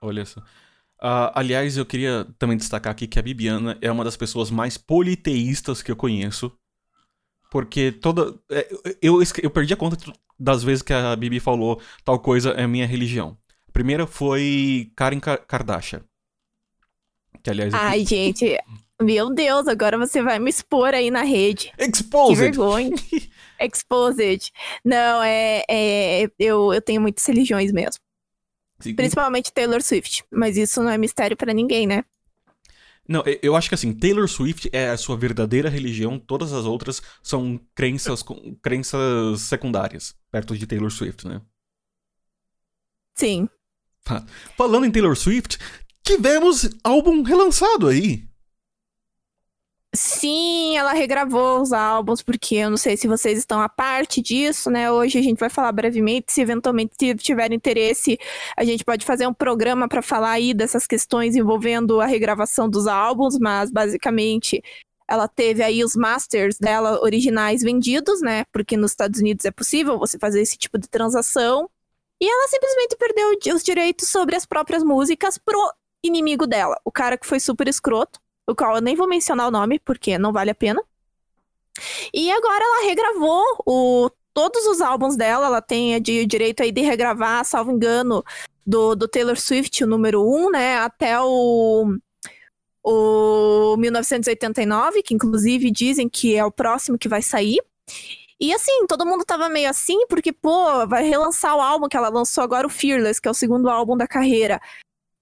Olha 0.00 0.24
só. 0.24 0.38
Uh, 0.40 1.34
aliás, 1.34 1.76
eu 1.76 1.84
queria 1.84 2.24
também 2.38 2.56
destacar 2.56 2.92
aqui 2.92 3.08
que 3.08 3.18
a 3.18 3.22
Bibiana 3.22 3.76
é 3.82 3.90
uma 3.90 4.04
das 4.04 4.16
pessoas 4.16 4.48
mais 4.48 4.78
politeístas 4.78 5.82
que 5.82 5.90
eu 5.90 5.96
conheço. 5.96 6.56
Porque 7.54 7.92
toda. 7.92 8.34
É, 8.50 8.68
eu, 9.00 9.20
eu 9.40 9.48
perdi 9.48 9.72
a 9.72 9.76
conta 9.76 9.96
das 10.36 10.64
vezes 10.64 10.82
que 10.82 10.92
a 10.92 11.14
Bibi 11.14 11.38
falou 11.38 11.80
tal 12.04 12.18
coisa 12.18 12.50
é 12.50 12.66
minha 12.66 12.84
religião. 12.84 13.38
A 13.68 13.70
primeira 13.70 14.08
foi 14.08 14.90
Karen 14.96 15.20
Kardashian. 15.20 16.02
Que, 17.44 17.50
aliás. 17.50 17.72
Ai, 17.72 18.04
gente. 18.04 18.58
Meu 19.00 19.32
Deus, 19.32 19.68
agora 19.68 19.96
você 19.96 20.20
vai 20.20 20.40
me 20.40 20.50
expor 20.50 20.94
aí 20.94 21.12
na 21.12 21.22
rede. 21.22 21.72
Exposed! 21.78 22.34
Que 22.34 22.42
vergonha. 22.42 22.90
Exposed. 23.60 24.50
Não, 24.84 25.22
é, 25.22 25.62
é. 25.70 26.28
eu, 26.36 26.74
eu 26.74 26.82
tenho 26.82 27.00
muitas 27.00 27.24
religiões 27.24 27.70
mesmo. 27.70 28.02
Sim. 28.80 28.96
Principalmente 28.96 29.52
Taylor 29.52 29.80
Swift. 29.80 30.24
Mas 30.28 30.56
isso 30.56 30.82
não 30.82 30.90
é 30.90 30.98
mistério 30.98 31.36
para 31.36 31.54
ninguém, 31.54 31.86
né? 31.86 32.04
Não, 33.08 33.22
eu 33.42 33.54
acho 33.54 33.68
que 33.68 33.74
assim, 33.74 33.92
Taylor 33.92 34.26
Swift 34.26 34.70
é 34.72 34.90
a 34.90 34.96
sua 34.96 35.16
verdadeira 35.16 35.68
religião, 35.68 36.18
todas 36.18 36.52
as 36.52 36.64
outras 36.64 37.02
são 37.22 37.60
crenças, 37.74 38.24
crenças 38.62 39.42
secundárias, 39.42 40.14
perto 40.30 40.56
de 40.56 40.66
Taylor 40.66 40.90
Swift, 40.90 41.26
né? 41.28 41.42
Sim. 43.14 43.48
Falando 44.56 44.86
em 44.86 44.90
Taylor 44.90 45.16
Swift, 45.16 45.58
tivemos 46.02 46.68
álbum 46.82 47.22
relançado 47.22 47.88
aí. 47.88 48.23
Sim, 49.96 50.76
ela 50.76 50.92
regravou 50.92 51.60
os 51.60 51.72
álbuns, 51.72 52.20
porque 52.20 52.56
eu 52.56 52.68
não 52.68 52.76
sei 52.76 52.96
se 52.96 53.06
vocês 53.06 53.38
estão 53.38 53.60
a 53.60 53.68
parte 53.68 54.20
disso, 54.20 54.68
né? 54.68 54.90
Hoje 54.90 55.18
a 55.18 55.22
gente 55.22 55.38
vai 55.38 55.48
falar 55.48 55.70
brevemente, 55.70 56.32
se 56.32 56.40
eventualmente 56.40 57.14
tiver 57.14 57.52
interesse, 57.52 58.18
a 58.56 58.64
gente 58.64 58.84
pode 58.84 59.04
fazer 59.06 59.24
um 59.28 59.32
programa 59.32 59.88
para 59.88 60.02
falar 60.02 60.32
aí 60.32 60.52
dessas 60.52 60.84
questões 60.84 61.36
envolvendo 61.36 62.00
a 62.00 62.06
regravação 62.06 62.68
dos 62.68 62.88
álbuns, 62.88 63.38
mas 63.38 63.70
basicamente 63.70 64.60
ela 65.08 65.28
teve 65.28 65.62
aí 65.62 65.84
os 65.84 65.94
masters 65.94 66.58
dela 66.58 67.00
originais 67.00 67.62
vendidos, 67.62 68.20
né? 68.20 68.44
Porque 68.52 68.76
nos 68.76 68.90
Estados 68.90 69.20
Unidos 69.20 69.44
é 69.44 69.52
possível 69.52 69.96
você 69.96 70.18
fazer 70.18 70.40
esse 70.40 70.58
tipo 70.58 70.76
de 70.76 70.88
transação. 70.88 71.70
E 72.20 72.28
ela 72.28 72.48
simplesmente 72.48 72.96
perdeu 72.96 73.54
os 73.54 73.62
direitos 73.62 74.08
sobre 74.08 74.34
as 74.34 74.44
próprias 74.44 74.82
músicas 74.82 75.38
pro 75.38 75.72
inimigo 76.02 76.46
dela, 76.46 76.80
o 76.84 76.90
cara 76.90 77.16
que 77.16 77.26
foi 77.26 77.38
super 77.38 77.68
escroto 77.68 78.23
o 78.46 78.54
qual 78.54 78.76
eu 78.76 78.82
nem 78.82 78.94
vou 78.94 79.08
mencionar 79.08 79.48
o 79.48 79.50
nome, 79.50 79.78
porque 79.78 80.18
não 80.18 80.32
vale 80.32 80.50
a 80.50 80.54
pena. 80.54 80.82
E 82.12 82.30
agora 82.30 82.64
ela 82.64 82.86
regravou 82.86 83.44
o, 83.66 84.10
todos 84.32 84.66
os 84.66 84.80
álbuns 84.80 85.16
dela, 85.16 85.46
ela 85.46 85.62
tem 85.62 86.00
de, 86.00 86.26
direito 86.26 86.62
aí 86.62 86.70
de 86.70 86.80
regravar, 86.82 87.44
salvo 87.44 87.72
engano, 87.72 88.24
do, 88.66 88.94
do 88.94 89.08
Taylor 89.08 89.38
Swift, 89.38 89.82
o 89.82 89.86
número 89.86 90.22
1, 90.22 90.46
um, 90.46 90.50
né, 90.50 90.78
até 90.78 91.20
o, 91.20 91.96
o 92.82 93.76
1989, 93.78 95.02
que 95.02 95.14
inclusive 95.14 95.70
dizem 95.70 96.08
que 96.08 96.36
é 96.36 96.44
o 96.44 96.52
próximo 96.52 96.98
que 96.98 97.08
vai 97.08 97.22
sair. 97.22 97.60
E 98.40 98.52
assim, 98.52 98.86
todo 98.86 99.06
mundo 99.06 99.24
tava 99.24 99.48
meio 99.48 99.70
assim, 99.70 100.06
porque, 100.08 100.32
pô, 100.32 100.86
vai 100.86 101.04
relançar 101.04 101.56
o 101.56 101.60
álbum 101.60 101.88
que 101.88 101.96
ela 101.96 102.08
lançou 102.08 102.42
agora, 102.42 102.66
o 102.66 102.70
Fearless, 102.70 103.20
que 103.20 103.28
é 103.28 103.30
o 103.30 103.34
segundo 103.34 103.70
álbum 103.70 103.96
da 103.96 104.06
carreira. 104.06 104.60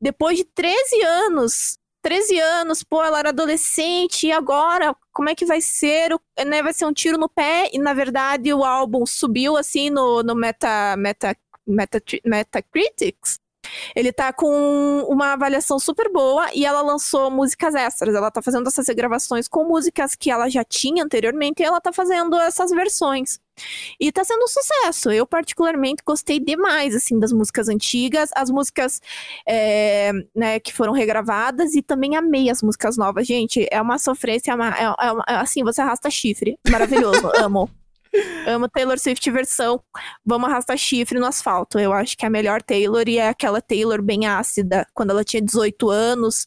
Depois 0.01 0.37
de 0.39 0.45
13 0.45 1.03
anos 1.03 1.79
13 2.03 2.39
anos, 2.41 2.83
pô, 2.83 3.03
ela 3.03 3.21
era 3.21 3.29
adolescente, 3.29 4.27
e 4.27 4.33
agora, 4.33 4.95
como 5.13 5.31
é 5.31 5.35
que 5.35 5.47
vai 5.47 5.61
ser? 5.61 6.11
Né, 6.47 6.63
vai 6.63 6.73
ser 6.73 6.85
um 6.85 6.93
tiro 6.93 7.17
no 7.17 7.29
pé, 7.29 7.71
e 7.73 7.79
na 7.79 7.95
verdade 7.95 8.53
o 8.53 8.65
álbum 8.65 9.07
subiu 9.07 9.57
assim 9.57 9.89
no, 9.89 10.23
no 10.23 10.35
Meta, 10.35 10.97
Meta, 10.97 11.37
Meta, 11.67 12.03
Metacritics. 12.25 13.39
Ele 13.95 14.13
tá 14.13 14.33
com 14.33 15.05
uma 15.09 15.33
avaliação 15.35 15.79
super 15.79 16.11
boa 16.13 16.49
e 16.53 16.67
ela 16.67 16.83
lançou 16.83 17.31
músicas 17.31 17.75
extras. 17.75 18.15
Ela 18.15 18.31
tá 18.31 18.43
fazendo 18.43 18.67
essas 18.67 18.87
gravações 18.89 19.49
com 19.49 19.65
músicas 19.65 20.17
que 20.17 20.31
ela 20.31 20.49
já 20.49 20.65
tinha 20.65 21.05
anteriormente 21.05 21.63
e 21.63 21.65
ela 21.65 21.81
tá 21.81 21.93
fazendo 21.93 22.37
essas 22.37 22.71
versões. 22.71 23.39
E 24.01 24.11
tá 24.11 24.25
sendo 24.25 24.45
um 24.45 24.49
sucesso. 24.49 25.11
Eu, 25.11 25.27
particularmente, 25.27 26.03
gostei 26.05 26.41
demais, 26.41 26.95
assim, 26.95 27.19
das 27.19 27.33
músicas 27.33 27.69
antigas, 27.69 28.31
as 28.35 28.51
músicas 28.51 29.01
é, 29.47 30.13
né, 30.35 30.61
que 30.61 30.73
foram 30.73 30.93
regravadas 30.93 31.75
e 31.75 31.83
também 31.83 32.17
amei 32.17 32.51
as 32.51 32.63
músicas 32.63 32.97
novas. 32.97 33.27
Gente, 33.27 33.67
é 33.71 33.81
uma 33.81 33.99
sofrência, 33.99 34.53
é, 34.53 34.55
uma, 34.55 34.69
é, 34.71 34.85
é, 34.85 35.35
é 35.35 35.37
assim, 35.37 35.63
você 35.63 35.81
arrasta 35.81 36.11
chifre. 36.11 36.59
Maravilhoso, 36.69 37.31
amo. 37.37 37.71
Amo 38.47 38.69
Taylor 38.69 38.99
Swift 38.99 39.31
versão 39.31 39.83
Vamos 40.25 40.51
arrastar 40.51 40.77
chifre 40.77 41.19
no 41.19 41.27
asfalto. 41.27 41.79
Eu 41.79 41.93
acho 41.93 42.17
que 42.17 42.25
é 42.25 42.29
a 42.29 42.31
melhor 42.31 42.63
Taylor 42.63 43.09
e 43.09 43.19
é 43.19 43.29
aquela 43.29 43.61
Taylor 43.61 44.03
bem 44.03 44.27
ácida, 44.27 44.87
quando 44.93 45.11
ela 45.11 45.25
tinha 45.25 45.41
18 45.41 45.89
anos, 45.89 46.45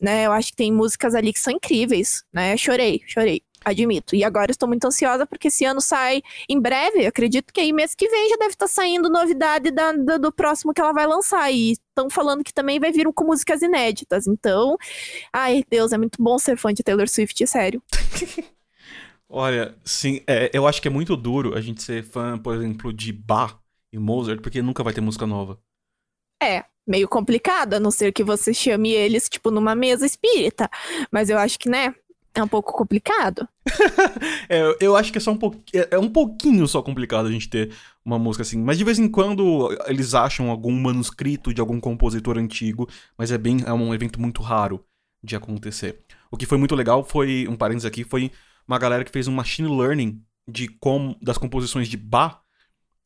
né? 0.00 0.26
Eu 0.26 0.32
acho 0.32 0.50
que 0.50 0.56
tem 0.56 0.72
músicas 0.72 1.14
ali 1.14 1.32
que 1.32 1.40
são 1.40 1.52
incríveis, 1.52 2.24
né? 2.32 2.56
Chorei, 2.56 3.00
chorei, 3.06 3.42
admito. 3.64 4.14
E 4.14 4.24
agora 4.24 4.50
estou 4.50 4.68
muito 4.68 4.84
ansiosa 4.86 5.26
porque 5.26 5.48
esse 5.48 5.64
ano 5.64 5.80
sai 5.80 6.22
em 6.48 6.60
breve. 6.60 7.06
acredito 7.06 7.52
que 7.52 7.60
aí 7.60 7.72
mês 7.72 7.94
que 7.94 8.08
vem 8.08 8.28
já 8.28 8.36
deve 8.36 8.52
estar 8.52 8.68
saindo 8.68 9.08
novidade 9.08 9.70
da, 9.70 9.92
da, 9.92 10.16
do 10.16 10.32
próximo 10.32 10.72
que 10.72 10.80
ela 10.80 10.92
vai 10.92 11.06
lançar. 11.06 11.50
E 11.50 11.72
estão 11.72 12.08
falando 12.10 12.44
que 12.44 12.52
também 12.52 12.78
vai 12.78 12.92
vir 12.92 13.10
com 13.12 13.24
músicas 13.24 13.62
inéditas. 13.62 14.26
Então, 14.26 14.76
ai, 15.32 15.64
Deus, 15.68 15.92
é 15.92 15.98
muito 15.98 16.22
bom 16.22 16.38
ser 16.38 16.56
fã 16.56 16.72
de 16.72 16.82
Taylor 16.82 17.08
Swift, 17.08 17.46
sério. 17.46 17.82
Olha, 19.28 19.76
sim, 19.84 20.22
é, 20.26 20.50
eu 20.54 20.66
acho 20.66 20.80
que 20.80 20.88
é 20.88 20.90
muito 20.90 21.14
duro 21.14 21.54
a 21.54 21.60
gente 21.60 21.82
ser 21.82 22.02
fã, 22.02 22.38
por 22.38 22.54
exemplo, 22.54 22.92
de 22.92 23.12
Bach 23.12 23.58
e 23.92 23.98
Mozart, 23.98 24.40
porque 24.40 24.62
nunca 24.62 24.82
vai 24.82 24.94
ter 24.94 25.02
música 25.02 25.26
nova. 25.26 25.60
É, 26.42 26.64
meio 26.86 27.06
complicado, 27.06 27.74
a 27.74 27.80
não 27.80 27.90
ser 27.90 28.12
que 28.12 28.24
você 28.24 28.54
chame 28.54 28.92
eles, 28.92 29.28
tipo, 29.28 29.50
numa 29.50 29.74
mesa 29.74 30.06
espírita. 30.06 30.70
Mas 31.12 31.28
eu 31.28 31.36
acho 31.36 31.58
que, 31.58 31.68
né, 31.68 31.94
é 32.34 32.42
um 32.42 32.48
pouco 32.48 32.72
complicado. 32.72 33.48
é, 34.48 34.76
eu 34.80 34.96
acho 34.96 35.10
que 35.10 35.18
é 35.18 35.20
só 35.20 35.32
um 35.32 35.36
pouquinho. 35.36 35.64
É, 35.74 35.88
é 35.92 35.98
um 35.98 36.08
pouquinho 36.08 36.66
só 36.66 36.82
complicado 36.82 37.26
a 37.26 37.32
gente 37.32 37.48
ter 37.48 37.72
uma 38.04 38.18
música 38.18 38.42
assim. 38.42 38.58
Mas 38.58 38.78
de 38.78 38.84
vez 38.84 38.98
em 38.98 39.08
quando 39.08 39.76
eles 39.86 40.14
acham 40.14 40.50
algum 40.50 40.72
manuscrito 40.72 41.52
de 41.52 41.60
algum 41.60 41.80
compositor 41.80 42.38
antigo, 42.38 42.88
mas 43.16 43.32
é 43.32 43.38
bem. 43.38 43.62
É 43.66 43.72
um 43.72 43.94
evento 43.94 44.20
muito 44.20 44.42
raro 44.42 44.84
de 45.22 45.34
acontecer. 45.34 46.00
O 46.30 46.36
que 46.36 46.46
foi 46.46 46.58
muito 46.58 46.74
legal 46.74 47.04
foi, 47.04 47.46
um 47.48 47.56
parênteses 47.56 47.86
aqui, 47.86 48.04
foi 48.04 48.30
uma 48.66 48.78
galera 48.78 49.04
que 49.04 49.10
fez 49.10 49.26
um 49.26 49.32
machine 49.32 49.68
learning 49.68 50.22
de 50.48 50.68
das 51.20 51.38
composições 51.38 51.88
de 51.88 51.96
Bach 51.96 52.40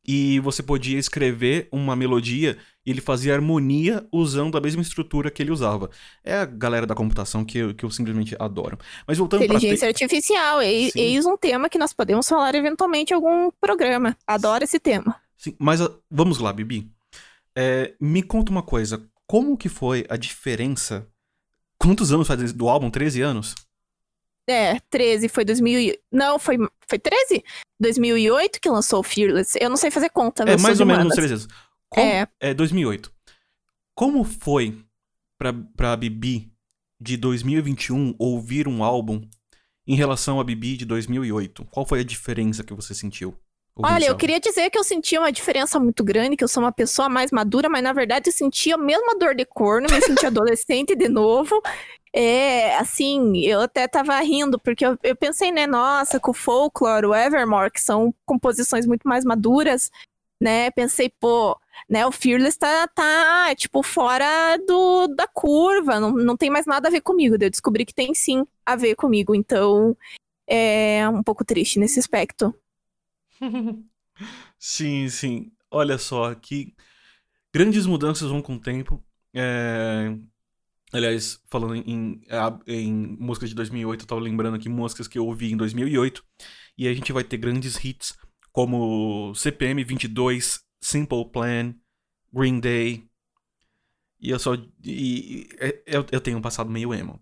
e 0.05 0.39
você 0.39 0.61
podia 0.61 0.99
escrever 0.99 1.67
uma 1.71 1.95
melodia 1.95 2.57
e 2.85 2.91
ele 2.91 2.99
fazia 2.99 3.33
harmonia 3.33 4.05
usando 4.11 4.57
a 4.57 4.61
mesma 4.61 4.81
estrutura 4.81 5.31
que 5.31 5.41
ele 5.41 5.51
usava. 5.51 5.89
É 6.23 6.35
a 6.35 6.45
galera 6.45 6.85
da 6.85 6.93
computação 6.93 7.45
que 7.45 7.57
eu, 7.57 7.73
que 7.73 7.85
eu 7.85 7.89
simplesmente 7.89 8.35
adoro. 8.37 8.77
Mas 9.07 9.17
voltando 9.17 9.43
Inteligência 9.43 9.93
te... 9.93 10.03
artificial, 10.03 10.61
eis, 10.61 10.93
eis 10.95 11.25
um 11.25 11.37
tema 11.37 11.69
que 11.69 11.77
nós 11.77 11.93
podemos 11.93 12.27
falar 12.27 12.53
eventualmente 12.55 13.11
em 13.11 13.15
algum 13.15 13.49
programa. 13.61 14.17
Adoro 14.27 14.63
esse 14.63 14.79
tema. 14.79 15.15
Sim, 15.37 15.55
mas 15.57 15.79
uh, 15.79 15.97
vamos 16.11 16.39
lá, 16.39 16.51
Bibi. 16.51 16.91
É, 17.55 17.93
me 17.99 18.21
conta 18.21 18.51
uma 18.51 18.63
coisa. 18.63 19.05
Como 19.25 19.57
que 19.57 19.69
foi 19.69 20.05
a 20.09 20.17
diferença? 20.17 21.07
Quantos 21.77 22.11
anos 22.11 22.27
faz 22.27 22.51
do 22.51 22.67
álbum? 22.67 22.89
13 22.89 23.21
anos? 23.21 23.55
É, 24.47 24.79
13 24.89 25.29
foi 25.29 25.45
2000. 25.45 25.97
Não, 26.11 26.37
foi, 26.37 26.57
foi 26.87 26.99
13? 26.99 27.43
2008 27.79 28.59
que 28.59 28.69
lançou 28.69 28.99
o 28.99 29.03
Fearless. 29.03 29.57
Eu 29.59 29.69
não 29.69 29.77
sei 29.77 29.89
fazer 29.89 30.09
conta, 30.09 30.43
É 30.43 30.57
mais 30.57 30.79
ou 30.79 30.85
menos 30.85 31.05
uns 31.05 31.15
13 31.15 31.33
anos. 31.33 31.47
Como, 31.89 32.05
é. 32.05 32.27
é 32.39 32.53
2008. 32.53 33.11
Como 33.95 34.23
foi 34.23 34.77
pra, 35.37 35.53
pra 35.75 35.95
Bibi 35.95 36.51
de 36.99 37.17
2021 37.17 38.15
ouvir 38.17 38.67
um 38.67 38.83
álbum 38.83 39.21
em 39.85 39.95
relação 39.95 40.39
a 40.39 40.43
Bibi 40.43 40.77
de 40.77 40.85
2008? 40.85 41.65
Qual 41.65 41.85
foi 41.85 41.99
a 41.99 42.03
diferença 42.03 42.63
que 42.63 42.73
você 42.73 42.93
sentiu? 42.93 43.37
Olha, 43.75 44.05
eu 44.05 44.15
queria 44.15 44.39
dizer 44.39 44.69
que 44.69 44.77
eu 44.77 44.83
sentia 44.83 45.19
uma 45.19 45.31
diferença 45.31 45.79
muito 45.79 46.03
grande, 46.03 46.37
que 46.37 46.43
eu 46.43 46.47
sou 46.47 46.61
uma 46.61 46.71
pessoa 46.71 47.09
mais 47.09 47.31
madura, 47.31 47.67
mas 47.67 47.81
na 47.81 47.91
verdade 47.91 48.29
eu 48.29 48.33
sentia 48.33 48.75
a 48.75 48.77
mesma 48.77 49.17
dor 49.17 49.33
de 49.33 49.45
corno, 49.45 49.87
me 49.91 49.99
sentia 49.99 50.27
adolescente 50.29 50.95
de 50.95 51.09
novo. 51.09 51.59
É, 52.15 52.75
assim, 52.77 53.39
eu 53.39 53.61
até 53.61 53.87
tava 53.87 54.19
rindo, 54.19 54.59
porque 54.59 54.85
eu, 54.85 54.97
eu 55.01 55.15
pensei, 55.15 55.51
né, 55.51 55.65
nossa, 55.65 56.19
com 56.19 56.29
o 56.29 56.33
Folklore, 56.33 57.07
o 57.07 57.15
Evermore, 57.15 57.71
que 57.71 57.81
são 57.81 58.13
composições 58.23 58.85
muito 58.85 59.07
mais 59.07 59.25
maduras, 59.25 59.89
né, 60.39 60.69
pensei, 60.69 61.09
pô, 61.09 61.59
né, 61.89 62.05
o 62.05 62.11
Fearless 62.11 62.59
tá, 62.59 62.87
tá 62.87 63.55
tipo, 63.55 63.81
fora 63.81 64.57
do, 64.67 65.07
da 65.07 65.27
curva, 65.27 65.99
não, 65.99 66.11
não 66.11 66.37
tem 66.37 66.51
mais 66.51 66.67
nada 66.67 66.87
a 66.87 66.91
ver 66.91 67.01
comigo, 67.01 67.35
eu 67.35 67.49
descobri 67.49 67.83
que 67.83 67.95
tem 67.95 68.13
sim 68.13 68.45
a 68.63 68.75
ver 68.75 68.95
comigo, 68.95 69.33
então 69.33 69.97
é 70.47 71.09
um 71.09 71.23
pouco 71.23 71.43
triste 71.43 71.79
nesse 71.79 71.99
aspecto. 71.99 72.53
sim, 74.59 75.09
sim, 75.09 75.51
olha 75.71 75.97
só, 75.97 76.35
que 76.35 76.75
grandes 77.51 77.87
mudanças 77.87 78.29
vão 78.29 78.39
com 78.39 78.53
o 78.53 78.59
tempo, 78.59 79.03
é, 79.33 80.15
Aliás, 80.93 81.41
falando 81.49 81.75
em, 81.75 82.21
em 82.67 82.93
músicas 83.19 83.49
de 83.49 83.55
2008, 83.55 84.01
eu 84.03 84.07
tava 84.07 84.21
lembrando 84.21 84.55
aqui 84.55 84.69
músicas 84.69 85.07
que 85.07 85.17
eu 85.17 85.25
ouvi 85.25 85.51
em 85.51 85.57
2008. 85.57 86.23
E 86.77 86.87
a 86.87 86.93
gente 86.93 87.11
vai 87.11 87.23
ter 87.23 87.37
grandes 87.37 87.83
hits 87.83 88.15
como 88.51 89.33
CPM 89.33 89.83
22, 89.83 90.61
Simple 90.79 91.25
Plan, 91.31 91.73
Green 92.31 92.59
Day. 92.59 93.03
E 94.19 94.29
eu 94.29 94.37
só. 94.37 94.53
E, 94.85 95.49
eu, 95.87 96.05
eu 96.11 96.21
tenho 96.21 96.37
um 96.37 96.41
passado 96.41 96.69
meio 96.69 96.93
emo. 96.93 97.19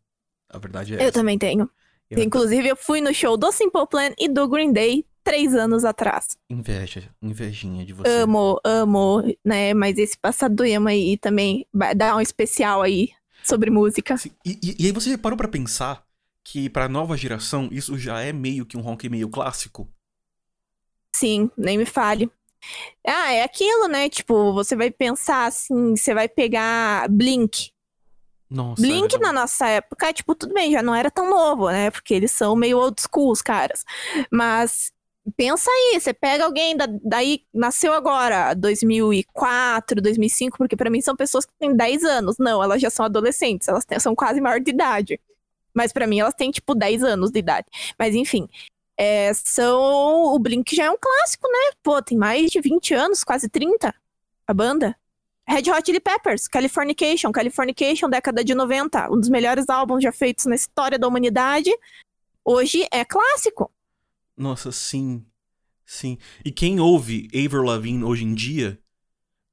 A 0.50 0.58
verdade 0.58 0.94
é. 0.94 0.98
Eu 0.98 1.04
essa. 1.04 1.14
também 1.14 1.40
tenho. 1.40 1.70
Eu 2.10 2.22
Inclusive, 2.22 2.68
eu 2.68 2.76
fui 2.76 3.00
no 3.00 3.14
show 3.14 3.38
do 3.38 3.54
Simple 3.54 3.88
Plan 3.88 4.12
e 4.20 4.28
do 4.28 4.50
Green 4.50 4.74
Day 4.74 5.06
três 5.24 5.56
anos 5.56 5.86
atrás. 5.86 6.38
Inveja, 6.50 7.10
invejinha 7.22 7.86
de 7.86 7.94
você. 7.94 8.10
Amo, 8.10 8.60
amo, 8.66 9.24
né? 9.46 9.74
Mas 9.74 9.98
esse 9.98 10.18
passado 10.18 10.56
do 10.56 10.66
emo 10.66 10.90
aí 10.90 11.18
também 11.18 11.66
dá 11.96 12.18
um 12.18 12.20
especial 12.20 12.82
aí 12.82 13.12
sobre 13.44 13.70
música. 13.70 14.18
Sim, 14.18 14.32
e, 14.46 14.76
e, 14.80 14.86
aí 14.86 14.92
você 14.92 15.18
parou 15.18 15.38
para 15.38 15.48
pensar 15.48 16.04
que 16.44 16.70
pra 16.70 16.90
nova 16.90 17.16
geração 17.16 17.70
isso 17.72 17.98
já 17.98 18.22
é 18.22 18.34
meio 18.34 18.66
que 18.66 18.78
um 18.78 18.82
rock 18.82 19.08
meio 19.10 19.30
clássico? 19.30 19.90
Sim, 21.16 21.50
nem 21.58 21.78
me 21.78 21.86
fale. 21.86 22.32
Ah, 23.06 23.34
é 23.34 23.44
aquilo, 23.44 23.88
né? 23.88 24.10
Tipo, 24.10 24.54
você 24.54 24.76
vai 24.76 24.92
pensar 24.92 25.46
assim, 25.48 25.96
você 25.96 26.14
vai 26.14 26.30
pegar 26.30 27.10
Blink. 27.10 27.72
Nossa, 28.50 28.82
Blink 28.82 29.16
é 29.16 29.20
na 29.20 29.32
nossa 29.32 29.68
época, 29.68 30.12
tipo, 30.12 30.36
tudo 30.36 30.54
bem, 30.54 30.72
já 30.72 30.84
não 30.84 30.94
era 30.94 31.10
tão 31.10 31.30
novo, 31.30 31.70
né? 31.70 31.90
Porque 31.90 32.14
eles 32.14 32.32
são 32.32 32.56
meio 32.56 32.78
old 32.78 33.02
school, 33.02 33.32
os 33.32 33.42
caras. 33.42 33.84
Mas 34.32 34.92
pensa 35.36 35.70
aí, 35.70 36.00
você 36.00 36.14
pega 36.14 36.46
alguém 36.46 36.76
da, 36.76 36.88
daí, 37.04 37.44
nasceu 37.54 37.94
agora, 37.94 38.54
2004, 38.54 40.02
2005, 40.02 40.58
porque 40.58 40.76
para 40.76 40.90
mim 40.90 41.02
são 41.02 41.16
pessoas 41.16 41.46
que 41.46 41.54
têm 41.60 41.76
10 41.76 42.04
anos. 42.04 42.38
Não, 42.40 42.64
elas 42.64 42.82
já 42.82 42.90
são 42.90 43.06
adolescentes, 43.06 43.68
elas 43.68 43.86
têm, 43.86 44.00
são 44.00 44.16
quase 44.16 44.42
maior 44.42 44.60
de 44.60 44.72
idade. 44.72 45.20
Mas 45.74 45.94
para 45.94 46.08
mim 46.08 46.20
elas 46.20 46.34
têm, 46.34 46.52
tipo, 46.52 46.76
10 46.76 47.04
anos 47.04 47.32
de 47.32 47.40
idade. 47.40 47.68
Mas 47.98 48.16
enfim, 48.16 48.48
é, 48.98 49.34
são. 49.34 50.34
O 50.34 50.40
Blink 50.40 50.76
já 50.76 50.86
é 50.86 50.92
um 50.92 50.98
clássico, 51.00 51.48
né? 51.48 51.72
Pô, 51.82 52.02
tem 52.02 52.18
mais 52.18 52.52
de 52.52 52.60
20 52.60 52.94
anos, 52.94 53.24
quase 53.24 53.50
30, 53.50 53.94
a 54.48 54.54
banda. 54.54 54.96
Red 55.48 55.72
Hot 55.72 55.84
Chili 55.86 56.00
Peppers, 56.00 56.48
Californication, 56.48 57.32
Californication, 57.32 58.10
década 58.10 58.44
de 58.44 58.54
90, 58.54 59.12
um 59.12 59.20
dos 59.20 59.28
melhores 59.28 59.68
álbuns 59.70 60.04
já 60.04 60.12
feitos 60.12 60.46
na 60.46 60.56
história 60.56 61.00
da 61.00 61.08
humanidade. 61.08 61.72
Hoje 62.46 62.88
é 62.92 63.04
clássico. 63.04 63.72
Nossa, 64.38 64.72
sim. 64.72 65.26
Sim. 65.86 66.18
E 66.46 66.52
quem 66.52 66.80
ouve 66.80 67.28
Avril 67.34 67.64
Lavigne 67.64 68.04
hoje 68.04 68.24
em 68.24 68.34
dia 68.34 68.80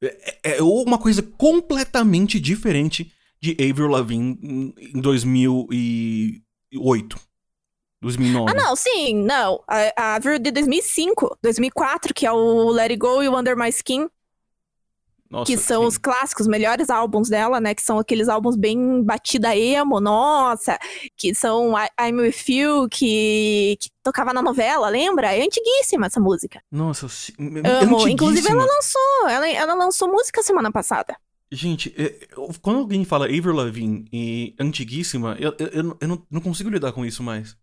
é, 0.00 0.38
é, 0.44 0.58
é 0.58 0.62
uma 0.62 0.98
coisa 0.98 1.20
completamente 1.22 2.38
diferente 2.38 3.12
de 3.40 3.56
Avril 3.70 3.88
Lavigne 3.88 4.72
em 4.78 5.00
2008. 5.00 7.18
2009. 8.00 8.50
Ah, 8.50 8.54
não, 8.54 8.76
sim, 8.76 9.24
não. 9.24 9.60
A, 9.66 9.92
a 9.96 10.14
Avril 10.14 10.38
de 10.38 10.52
2005, 10.52 11.36
2004, 11.42 12.14
que 12.14 12.24
é 12.26 12.30
o 12.30 12.70
Let 12.70 12.90
It 12.90 12.96
Go 12.96 13.20
e 13.22 13.28
o 13.28 13.36
Under 13.36 13.56
My 13.56 13.70
Skin. 13.70 14.08
Nossa, 15.30 15.44
que 15.44 15.58
são 15.58 15.82
sim. 15.82 15.88
os 15.88 15.98
clássicos, 15.98 16.46
os 16.46 16.48
melhores 16.48 16.88
álbuns 16.88 17.28
dela, 17.28 17.60
né? 17.60 17.74
Que 17.74 17.82
são 17.82 17.98
aqueles 17.98 18.28
álbuns 18.28 18.56
bem 18.56 19.02
batida 19.02 19.54
emo, 19.54 20.00
nossa. 20.00 20.78
Que 21.16 21.34
são 21.34 21.74
I'm 22.00 22.20
With 22.20 22.48
You, 22.48 22.88
que, 22.88 23.76
que 23.78 23.90
tocava 24.02 24.32
na 24.32 24.42
novela, 24.42 24.88
lembra? 24.88 25.34
É 25.34 25.44
antiguíssima 25.44 26.06
essa 26.06 26.18
música. 26.18 26.62
Nossa, 26.72 27.06
Amo. 27.38 28.08
Inclusive, 28.08 28.48
ela 28.48 28.64
lançou, 28.64 29.28
ela, 29.28 29.48
ela 29.48 29.74
lançou 29.74 30.08
música 30.08 30.42
semana 30.42 30.72
passada. 30.72 31.14
Gente, 31.50 31.94
é, 31.96 32.26
quando 32.60 32.80
alguém 32.80 33.04
fala 33.04 33.24
Avril 33.24 33.54
Lavigne 33.54 34.06
e 34.12 34.54
antiguíssima, 34.58 35.36
eu, 35.38 35.54
eu, 35.58 35.96
eu 36.00 36.08
não, 36.08 36.26
não 36.30 36.40
consigo 36.40 36.68
lidar 36.68 36.92
com 36.92 37.04
isso 37.04 37.22
mais. 37.22 37.56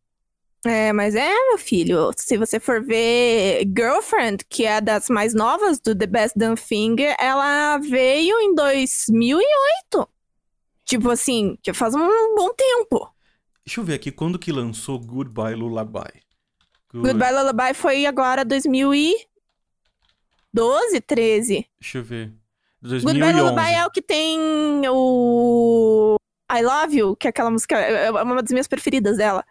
É, 0.65 0.91
mas 0.91 1.13
é, 1.13 1.29
meu 1.29 1.59
filho, 1.59 2.09
se 2.17 2.35
você 2.37 2.59
for 2.59 2.83
ver 2.83 3.63
Girlfriend, 3.65 4.43
que 4.49 4.65
é 4.65 4.81
das 4.81 5.09
mais 5.09 5.35
novas 5.35 5.79
do 5.79 5.95
The 5.95 6.07
Best 6.07 6.37
Damn 6.37 6.55
Thing, 6.55 6.95
ela 7.19 7.77
veio 7.77 8.35
em 8.39 8.55
2008. 8.55 10.09
Tipo 10.83 11.11
assim, 11.11 11.55
já 11.63 11.71
faz 11.73 11.93
um 11.93 12.35
bom 12.35 12.51
tempo. 12.53 13.07
Deixa 13.63 13.79
eu 13.79 13.85
ver 13.85 13.93
aqui, 13.93 14.11
quando 14.11 14.39
que 14.39 14.51
lançou 14.51 14.99
Goodbye 14.99 15.53
Lullaby? 15.53 16.23
Good... 16.91 17.09
Goodbye 17.09 17.31
Lullaby 17.31 17.75
foi 17.75 18.07
agora 18.07 18.43
2012, 18.43 20.99
13. 21.01 21.67
Deixa 21.79 21.99
eu 21.99 22.03
ver. 22.03 22.33
2011. 22.81 23.05
Goodbye 23.05 23.33
Lullaby 23.39 23.73
é 23.73 23.85
o 23.85 23.91
que 23.91 24.01
tem 24.01 24.39
o 24.89 26.15
I 26.51 26.63
Love 26.63 26.97
You, 26.97 27.15
que 27.15 27.27
é 27.27 27.29
aquela 27.29 27.51
música, 27.51 27.77
é 27.77 28.09
uma 28.09 28.41
das 28.41 28.51
minhas 28.51 28.67
preferidas 28.67 29.17
dela. 29.17 29.45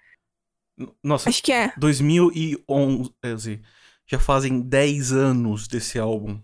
Nossa, 1.02 1.28
acho 1.28 1.42
que 1.42 1.52
é. 1.52 1.72
2011. 1.76 3.62
Já 4.06 4.18
fazem 4.18 4.60
10 4.60 5.12
anos 5.12 5.68
desse 5.68 5.98
álbum. 5.98 6.40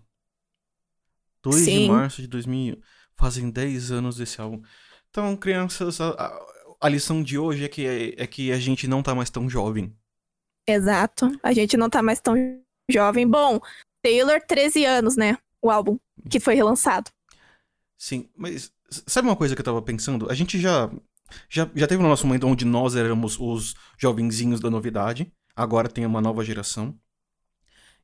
2 1.43 1.55
Sim. 1.55 1.83
de 1.83 1.87
março 1.89 2.21
de 2.21 2.27
2000. 2.27 2.81
Fazem 3.15 3.49
10 3.49 3.91
anos 3.91 4.17
desse 4.17 4.39
álbum. 4.41 4.61
Então, 5.09 5.35
crianças, 5.35 5.99
a, 5.99 6.39
a 6.79 6.89
lição 6.89 7.21
de 7.21 7.37
hoje 7.37 7.65
é 7.65 7.67
que, 7.67 7.85
é, 7.85 8.23
é 8.23 8.27
que 8.27 8.51
a 8.51 8.57
gente 8.57 8.87
não 8.87 9.03
tá 9.03 9.13
mais 9.13 9.29
tão 9.29 9.49
jovem. 9.49 9.95
Exato. 10.65 11.31
A 11.43 11.53
gente 11.53 11.77
não 11.77 11.89
tá 11.89 12.01
mais 12.01 12.19
tão 12.19 12.35
jovem. 12.89 13.27
Bom, 13.27 13.59
Taylor, 14.01 14.41
13 14.41 14.85
anos, 14.85 15.15
né? 15.15 15.37
O 15.61 15.69
álbum 15.69 15.99
que 16.29 16.39
foi 16.39 16.55
relançado. 16.55 17.11
Sim, 17.97 18.29
mas 18.35 18.71
sabe 19.07 19.27
uma 19.27 19.35
coisa 19.35 19.55
que 19.55 19.61
eu 19.61 19.65
tava 19.65 19.81
pensando? 19.81 20.29
A 20.29 20.33
gente 20.33 20.59
já 20.59 20.89
já, 21.49 21.69
já 21.75 21.87
teve 21.87 22.03
o 22.03 22.07
nosso 22.07 22.25
momento 22.25 22.47
onde 22.47 22.65
nós 22.65 22.95
éramos 22.95 23.37
os 23.39 23.75
jovenzinhos 23.97 24.59
da 24.59 24.69
novidade, 24.69 25.31
agora 25.55 25.89
tem 25.89 26.05
uma 26.05 26.21
nova 26.21 26.43
geração. 26.43 26.97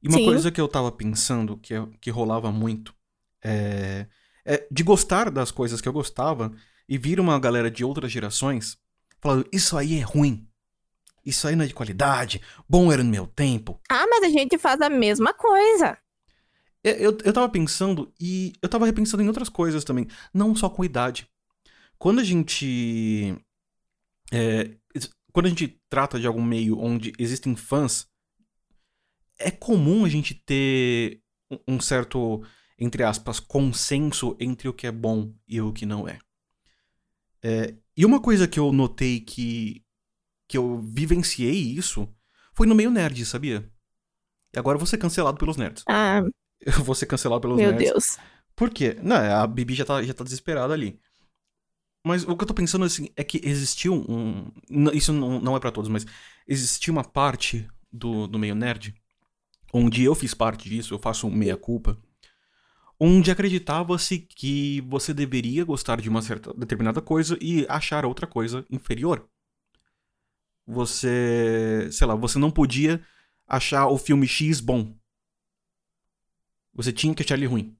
E 0.02 0.08
uma 0.08 0.18
Sim. 0.18 0.26
coisa 0.26 0.52
que 0.52 0.62
eu 0.62 0.68
tava 0.68 0.92
pensando, 0.92 1.58
que, 1.58 1.74
que 2.00 2.10
rolava 2.10 2.52
muito, 2.52 2.94
é, 3.44 4.08
é 4.46 4.68
de 4.72 4.84
gostar 4.84 5.32
das 5.32 5.52
coisas 5.52 5.82
que 5.82 5.88
eu 5.88 5.94
gostava 5.94 6.52
e 6.88 6.98
vir 6.98 7.20
uma 7.20 7.40
galera 7.40 7.70
de 7.70 7.84
outras 7.84 8.12
gerações 8.12 8.78
falando: 9.20 9.48
Isso 9.52 9.78
aí 9.78 10.00
é 10.00 10.02
ruim. 10.02 10.48
Isso 11.26 11.48
aí 11.48 11.56
não 11.56 11.66
é 11.66 11.68
de 11.68 11.74
qualidade. 11.74 12.42
Bom 12.70 12.92
era 12.92 13.04
no 13.04 13.10
meu 13.10 13.28
tempo. 13.28 13.82
Ah, 13.90 14.06
mas 14.10 14.24
a 14.24 14.30
gente 14.30 14.58
faz 14.58 14.80
a 14.80 14.90
mesma 14.90 15.34
coisa. 15.34 15.98
Eu, 16.84 16.92
é, 16.92 17.06
eu, 17.06 17.18
eu 17.26 17.34
tava 17.34 17.50
pensando, 17.50 18.14
e 18.20 18.54
eu 18.62 18.70
tava 18.70 18.86
repensando 18.86 19.22
em 19.22 19.28
outras 19.28 19.50
coisas 19.50 19.84
também. 19.84 20.08
Não 20.34 20.56
só 20.56 20.70
com 20.70 20.86
idade. 20.86 21.28
Quando 21.98 22.20
a 22.20 22.24
gente. 22.24 23.36
É, 24.32 24.76
quando 25.32 25.46
a 25.46 25.50
gente 25.50 25.80
trata 25.90 26.20
de 26.20 26.26
algum 26.26 26.44
meio 26.44 26.80
onde 26.80 27.14
existem 27.20 27.56
fãs, 27.56 28.08
é 29.40 29.52
comum 29.52 30.04
a 30.04 30.10
gente 30.10 30.34
ter 30.34 31.22
um 31.68 31.80
certo, 31.80 32.44
entre 32.78 33.04
aspas, 33.04 33.40
consenso 33.40 34.36
entre 34.40 34.68
o 34.68 34.74
que 34.74 34.88
é 34.88 34.92
bom 34.92 35.34
e 35.48 35.62
o 35.62 35.72
que 35.72 35.86
não 35.86 36.08
é. 36.08 36.20
é 37.44 37.76
e 37.96 38.06
uma 38.06 38.20
coisa 38.20 38.48
que 38.48 38.60
eu 38.60 38.72
notei 38.72 39.20
que, 39.20 39.84
que 40.48 40.58
eu 40.58 40.80
vivenciei 40.80 41.54
isso 41.54 42.08
foi 42.54 42.66
no 42.66 42.76
meio 42.76 42.90
nerd, 42.90 43.24
sabia? 43.26 43.72
E 44.56 44.60
agora 44.60 44.76
eu 44.76 44.80
vou 44.80 44.88
ser 44.88 44.98
cancelado 44.98 45.38
pelos 45.38 45.58
nerds. 45.58 45.84
Ah. 45.88 46.24
Eu 46.60 46.84
vou 46.84 46.96
ser 46.96 47.06
cancelado 47.06 47.42
pelos 47.42 47.58
meu 47.58 47.72
nerds. 47.72 47.84
Meu 47.84 47.94
Deus. 47.94 48.18
Por 48.56 48.72
quê? 48.72 48.98
Não, 49.04 49.16
a 49.16 49.46
Bibi 49.46 49.76
já 49.76 49.86
tá, 49.86 50.02
já 50.02 50.14
tá 50.16 50.24
desesperada 50.24 50.74
ali. 50.74 51.00
Mas 52.08 52.24
o 52.24 52.36
que 52.36 52.44
eu 52.44 52.48
tô 52.48 52.54
pensando 52.54 52.86
assim, 52.86 53.10
é 53.16 53.24
que 53.24 53.42
existiu 53.44 53.94
um. 53.94 54.50
Isso 54.94 55.12
não, 55.14 55.56
é 55.56 55.60
para 55.60 55.72
todos, 55.72 55.90
mas 55.90 56.06
existiu 56.48 56.94
uma 56.94 57.04
parte 57.04 57.68
do, 57.92 58.26
do 58.28 58.40
meio 58.40 58.56
nerd, 58.56 58.96
onde 59.74 60.04
eu 60.04 60.16
fiz 60.16 60.34
parte 60.34 60.70
disso, 60.70 60.94
eu 60.94 61.00
faço 61.00 61.30
meia-culpa, 61.30 61.98
onde 63.00 63.30
acreditava-se 63.30 64.20
que 64.20 64.82
você 64.88 65.14
deveria 65.14 65.64
gostar 65.64 66.02
de 66.02 66.10
uma 66.10 66.22
certa 66.22 66.54
determinada 66.54 67.02
coisa 67.02 67.38
e 67.42 67.66
achar 67.70 68.06
outra 68.06 68.26
coisa 68.26 68.66
inferior. 68.72 69.30
Você. 70.66 71.90
Sei 71.92 72.08
lá, 72.08 72.16
você 72.16 72.40
não 72.40 72.52
podia 72.52 73.06
achar 73.48 73.88
o 73.88 73.98
filme 73.98 74.28
X 74.28 74.60
bom. 74.60 74.96
Você 76.74 76.92
tinha 76.92 77.14
que 77.14 77.24
achar 77.24 77.36
ele 77.36 77.46
ruim. 77.46 77.77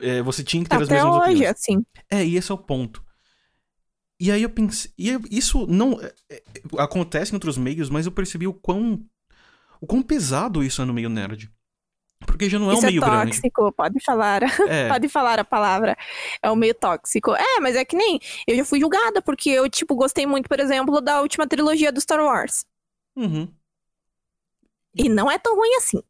É, 0.00 0.22
você 0.22 0.42
tinha 0.42 0.62
que 0.62 0.68
ter 0.68 0.76
Até 0.76 0.84
as 0.84 0.88
mesmas 0.90 1.14
hoje, 1.14 1.22
opiniões. 1.22 1.50
assim. 1.50 1.84
É, 2.10 2.24
e 2.24 2.36
esse 2.36 2.50
é 2.50 2.54
o 2.54 2.58
ponto. 2.58 3.04
E 4.20 4.32
aí 4.32 4.42
eu 4.42 4.50
pensei. 4.50 4.90
E 4.98 5.16
isso 5.30 5.66
não. 5.66 6.00
É, 6.00 6.12
é, 6.30 6.42
acontece 6.78 7.32
em 7.32 7.36
outros 7.36 7.56
meios, 7.56 7.88
mas 7.88 8.06
eu 8.06 8.12
percebi 8.12 8.46
o 8.46 8.54
quão. 8.54 9.04
O 9.80 9.86
quão 9.86 10.02
pesado 10.02 10.64
isso 10.64 10.82
é 10.82 10.84
no 10.84 10.92
meio 10.92 11.08
nerd. 11.08 11.50
Porque 12.26 12.50
já 12.50 12.58
não 12.58 12.70
é 12.70 12.74
isso 12.74 12.82
um 12.82 12.86
meio 12.86 13.04
é 13.04 13.06
tóxico, 13.06 13.62
grande. 13.62 13.76
pode 13.76 14.04
falar. 14.04 14.42
É. 14.68 14.88
pode 14.90 15.08
falar 15.08 15.38
a 15.38 15.44
palavra. 15.44 15.96
É 16.42 16.50
um 16.50 16.56
meio 16.56 16.74
tóxico. 16.74 17.32
É, 17.32 17.60
mas 17.60 17.76
é 17.76 17.84
que 17.84 17.96
nem. 17.96 18.18
Eu 18.44 18.56
já 18.56 18.64
fui 18.64 18.80
julgada, 18.80 19.22
porque 19.22 19.50
eu, 19.50 19.68
tipo, 19.70 19.94
gostei 19.94 20.26
muito, 20.26 20.48
por 20.48 20.58
exemplo, 20.58 21.00
da 21.00 21.20
última 21.20 21.46
trilogia 21.46 21.92
do 21.92 22.00
Star 22.00 22.20
Wars. 22.20 22.66
Uhum. 23.14 23.48
E 24.96 25.08
não 25.08 25.30
é 25.30 25.38
tão 25.38 25.54
ruim 25.54 25.74
assim. 25.76 26.02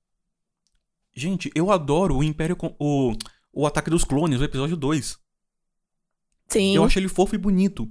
Gente, 1.15 1.51
eu 1.55 1.71
adoro 1.71 2.17
o 2.17 2.25
Império. 2.25 2.57
O 2.79 3.13
o 3.59 3.67
Ataque 3.67 3.91
dos 3.91 4.05
Clones, 4.05 4.41
o 4.41 4.45
episódio 4.45 4.77
2. 4.77 5.19
Sim. 6.47 6.77
Eu 6.77 6.85
acho 6.85 6.97
ele 6.97 7.09
fofo 7.09 7.35
e 7.35 7.39
bonito. 7.39 7.91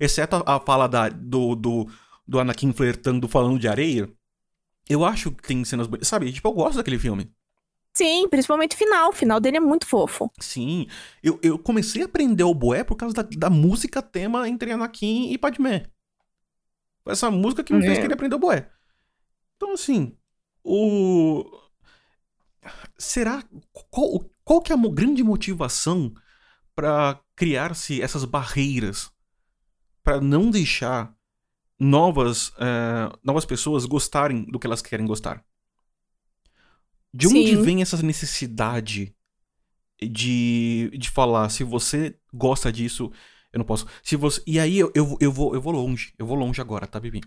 Exceto 0.00 0.34
a, 0.44 0.56
a 0.56 0.60
fala 0.60 0.88
da, 0.88 1.08
do, 1.08 1.54
do, 1.54 1.88
do 2.26 2.40
Anakin 2.40 2.72
flertando 2.72 3.28
falando 3.28 3.56
de 3.56 3.68
areia. 3.68 4.12
Eu 4.88 5.04
acho 5.04 5.30
que 5.30 5.46
tem 5.46 5.64
cenas 5.64 5.86
bonitas. 5.86 6.08
Sabe, 6.08 6.32
tipo, 6.32 6.48
eu 6.48 6.52
gosto 6.52 6.78
daquele 6.78 6.98
filme. 6.98 7.32
Sim, 7.94 8.28
principalmente 8.28 8.74
o 8.74 8.78
final. 8.78 9.10
O 9.10 9.12
final 9.12 9.38
dele 9.38 9.58
é 9.58 9.60
muito 9.60 9.86
fofo. 9.86 10.28
Sim. 10.40 10.88
Eu, 11.22 11.38
eu 11.40 11.56
comecei 11.56 12.02
a 12.02 12.06
aprender 12.06 12.42
o 12.42 12.52
boé 12.52 12.82
por 12.82 12.96
causa 12.96 13.14
da, 13.14 13.22
da 13.22 13.48
música 13.48 14.02
tema 14.02 14.48
entre 14.48 14.72
Anakin 14.72 15.30
e 15.30 15.38
Padmé. 15.38 15.86
Essa 17.06 17.30
música 17.30 17.62
que 17.62 17.72
me 17.72 17.78
é. 17.84 17.86
fez 17.86 17.98
querer 18.00 18.14
aprender 18.14 18.34
o 18.34 18.40
boé. 18.40 18.68
Então, 19.54 19.72
assim, 19.72 20.16
o. 20.64 21.44
Será. 22.98 23.44
Qual, 23.88 24.28
qual 24.46 24.62
que 24.62 24.72
é 24.72 24.76
a 24.76 24.78
grande 24.78 25.24
motivação 25.24 26.14
para 26.72 27.20
criar-se 27.34 28.00
essas 28.00 28.24
barreiras 28.24 29.10
para 30.04 30.20
não 30.20 30.52
deixar 30.52 31.12
novas, 31.76 32.50
uh, 32.50 33.18
novas 33.24 33.44
pessoas 33.44 33.84
gostarem 33.84 34.44
do 34.44 34.56
que 34.56 34.68
elas 34.68 34.80
querem 34.80 35.04
gostar? 35.04 35.44
De 37.12 37.26
onde 37.26 37.56
Sim. 37.56 37.62
vem 37.62 37.82
essa 37.82 38.00
necessidade 38.00 39.12
de, 40.00 40.92
de 40.96 41.10
falar, 41.10 41.48
se 41.48 41.64
você 41.64 42.16
gosta 42.32 42.72
disso, 42.72 43.10
eu 43.52 43.58
não 43.58 43.66
posso. 43.66 43.84
Se 44.00 44.14
você, 44.14 44.40
e 44.46 44.60
aí 44.60 44.78
eu, 44.78 44.92
eu, 44.94 45.18
eu, 45.20 45.32
vou, 45.32 45.56
eu 45.56 45.60
vou 45.60 45.72
longe, 45.72 46.14
eu 46.16 46.24
vou 46.24 46.36
longe 46.36 46.60
agora, 46.60 46.86
tá, 46.86 47.00
Bibi? 47.00 47.20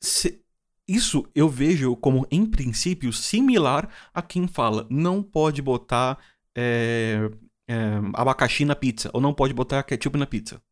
Se, 0.00 0.44
isso 0.88 1.28
eu 1.34 1.48
vejo 1.48 1.94
como, 1.96 2.26
em 2.30 2.46
princípio, 2.46 3.12
similar 3.12 3.88
a 4.14 4.22
quem 4.22 4.48
fala 4.48 4.86
não 4.88 5.22
pode 5.22 5.60
botar 5.60 6.18
é, 6.56 7.30
é, 7.68 7.74
abacaxi 8.14 8.64
na 8.64 8.74
pizza, 8.74 9.10
ou 9.12 9.20
não 9.20 9.34
pode 9.34 9.52
botar 9.52 9.82
ketchup 9.82 10.16
na 10.16 10.26
pizza. 10.26 10.62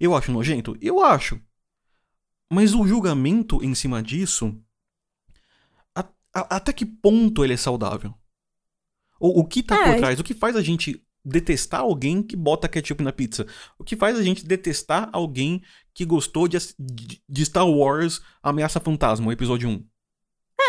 Eu 0.00 0.16
acho 0.16 0.32
nojento? 0.32 0.76
Eu 0.80 1.02
acho. 1.02 1.40
Mas 2.52 2.74
o 2.74 2.86
julgamento 2.86 3.62
em 3.62 3.74
cima 3.74 4.02
disso, 4.02 4.60
a, 5.94 6.00
a, 6.34 6.56
até 6.56 6.72
que 6.72 6.84
ponto 6.84 7.44
ele 7.44 7.54
é 7.54 7.56
saudável? 7.56 8.12
O, 9.20 9.40
o 9.40 9.44
que 9.46 9.62
tá 9.62 9.76
é. 9.76 9.92
por 9.92 9.98
trás? 9.98 10.18
O 10.18 10.24
que 10.24 10.34
faz 10.34 10.56
a 10.56 10.62
gente 10.62 11.03
detestar 11.24 11.80
alguém 11.80 12.22
que 12.22 12.36
bota 12.36 12.68
ketchup 12.68 13.02
na 13.02 13.12
pizza? 13.12 13.46
O 13.78 13.84
que 13.84 13.96
faz 13.96 14.18
a 14.18 14.22
gente 14.22 14.44
detestar 14.44 15.08
alguém 15.12 15.62
que 15.94 16.04
gostou 16.04 16.46
de, 16.48 16.58
de 17.28 17.44
Star 17.44 17.68
Wars 17.68 18.20
Ameaça 18.42 18.80
Fantasma, 18.80 19.28
o 19.28 19.32
episódio 19.32 19.68
1? 19.68 19.84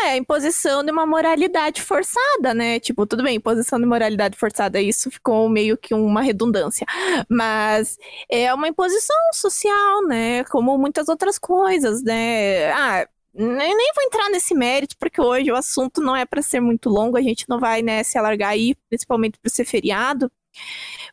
É, 0.04 0.16
imposição 0.16 0.84
de 0.84 0.90
uma 0.90 1.06
moralidade 1.06 1.80
forçada, 1.80 2.52
né? 2.52 2.78
Tipo, 2.80 3.06
tudo 3.06 3.22
bem, 3.22 3.36
imposição 3.36 3.78
de 3.78 3.86
moralidade 3.86 4.36
forçada, 4.36 4.80
isso 4.80 5.10
ficou 5.10 5.48
meio 5.48 5.76
que 5.76 5.94
uma 5.94 6.22
redundância. 6.22 6.86
Mas 7.28 7.96
é 8.28 8.52
uma 8.52 8.68
imposição 8.68 9.16
social, 9.32 10.02
né? 10.06 10.44
Como 10.44 10.76
muitas 10.76 11.08
outras 11.08 11.38
coisas, 11.38 12.02
né? 12.02 12.70
Ah, 12.72 13.08
nem, 13.32 13.76
nem 13.76 13.92
vou 13.94 14.04
entrar 14.04 14.30
nesse 14.30 14.54
mérito, 14.54 14.96
porque 14.98 15.20
hoje 15.20 15.52
o 15.52 15.56
assunto 15.56 16.00
não 16.00 16.16
é 16.16 16.24
para 16.24 16.40
ser 16.40 16.60
muito 16.60 16.88
longo, 16.88 17.18
a 17.18 17.22
gente 17.22 17.44
não 17.48 17.60
vai 17.60 17.82
né, 17.82 18.02
se 18.02 18.16
alargar 18.16 18.50
aí, 18.50 18.74
principalmente 18.88 19.38
por 19.38 19.50
ser 19.50 19.64
feriado. 19.66 20.30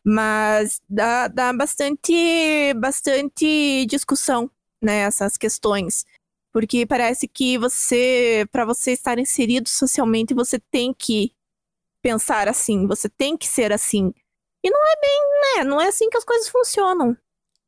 Mas 0.04 0.82
dá, 0.90 1.28
dá 1.28 1.54
bastante, 1.54 2.74
bastante 2.76 3.86
discussão, 3.86 4.50
né, 4.82 5.00
essas 5.00 5.38
questões. 5.38 6.06
Porque 6.52 6.86
parece 6.86 7.28
que 7.28 7.58
você, 7.58 8.48
para 8.52 8.66
você 8.66 8.92
estar 8.92 9.18
inserido 9.18 9.68
socialmente, 9.68 10.34
você 10.34 10.60
tem 10.60 10.94
que 10.94 11.32
pensar 12.02 12.48
assim, 12.48 12.86
você 12.86 13.10
tem 13.10 13.36
que 13.36 13.48
ser 13.48 13.72
assim. 13.72 14.14
E 14.64 14.70
não 14.70 14.80
é 14.86 14.96
bem, 15.02 15.22
né? 15.42 15.64
Não 15.64 15.82
é 15.82 15.88
assim 15.88 16.10
que 16.10 16.18
as 16.18 16.24
coisas 16.24 16.48
funcionam. 16.50 17.18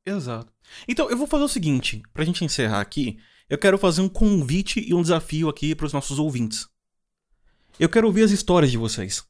Exato. 0.05 0.53
Então, 0.87 1.09
eu 1.09 1.17
vou 1.17 1.25
fazer 1.25 1.43
o 1.43 1.49
seguinte, 1.49 2.03
pra 2.13 2.23
gente 2.23 2.45
encerrar 2.45 2.79
aqui, 2.79 3.17
eu 3.49 3.57
quero 3.57 3.77
fazer 3.77 4.01
um 4.01 4.09
convite 4.09 4.79
e 4.79 4.93
um 4.93 5.01
desafio 5.01 5.49
aqui 5.49 5.73
para 5.73 5.85
os 5.85 5.93
nossos 5.93 6.19
ouvintes. 6.19 6.67
Eu 7.79 7.89
quero 7.89 8.07
ouvir 8.07 8.23
as 8.23 8.31
histórias 8.31 8.71
de 8.71 8.77
vocês. 8.77 9.23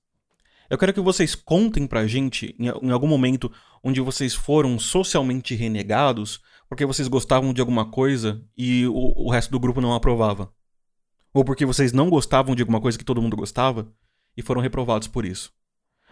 Eu 0.69 0.77
quero 0.77 0.93
que 0.93 1.01
vocês 1.01 1.35
contem 1.35 1.85
pra 1.85 2.07
gente, 2.07 2.55
em 2.59 2.91
algum 2.91 3.07
momento, 3.07 3.51
onde 3.83 4.01
vocês 4.01 4.33
foram 4.33 4.79
socialmente 4.79 5.53
renegados 5.55 6.41
porque 6.67 6.85
vocês 6.85 7.07
gostavam 7.07 7.53
de 7.53 7.61
alguma 7.61 7.89
coisa 7.89 8.41
e 8.57 8.87
o, 8.87 9.25
o 9.27 9.29
resto 9.29 9.51
do 9.51 9.59
grupo 9.59 9.81
não 9.81 9.93
aprovava. 9.93 10.51
Ou 11.33 11.43
porque 11.43 11.65
vocês 11.65 11.91
não 11.91 12.09
gostavam 12.09 12.55
de 12.55 12.61
alguma 12.61 12.81
coisa 12.81 12.97
que 12.97 13.05
todo 13.05 13.21
mundo 13.21 13.35
gostava 13.35 13.91
e 14.35 14.41
foram 14.41 14.61
reprovados 14.61 15.07
por 15.07 15.25
isso. 15.25 15.53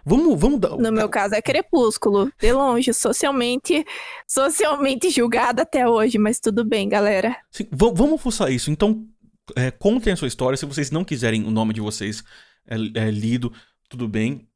Vamos, 0.05 0.37
vamos 0.39 0.59
dar. 0.59 0.77
No 0.77 0.91
meu 0.91 1.07
caso 1.07 1.33
é 1.33 1.41
Crepúsculo, 1.41 2.31
de 2.37 2.51
longe, 2.51 2.93
socialmente, 2.93 3.85
socialmente 4.27 5.09
julgada 5.09 5.61
até 5.61 5.87
hoje, 5.87 6.17
mas 6.17 6.39
tudo 6.39 6.65
bem, 6.65 6.89
galera. 6.89 7.37
Sim, 7.49 7.67
vamos 7.71 8.21
fuçar 8.21 8.51
isso. 8.51 8.69
Então, 8.69 9.07
é, 9.55 9.71
contem 9.71 10.11
a 10.11 10.15
sua 10.17 10.27
história. 10.27 10.57
Se 10.57 10.65
vocês 10.65 10.91
não 10.91 11.05
quiserem 11.05 11.45
o 11.45 11.51
nome 11.51 11.73
de 11.73 11.79
vocês 11.79 12.21
é, 12.67 12.75
é 12.75 13.09
lido, 13.09 13.51
tudo 13.93 14.07
bem. 14.07 14.47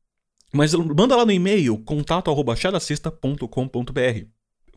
Mas 0.51 0.73
manda 0.73 1.15
lá 1.15 1.23
no 1.25 1.31
e-mail 1.31 1.77
contato@chadacesta.com.br. 1.79 4.25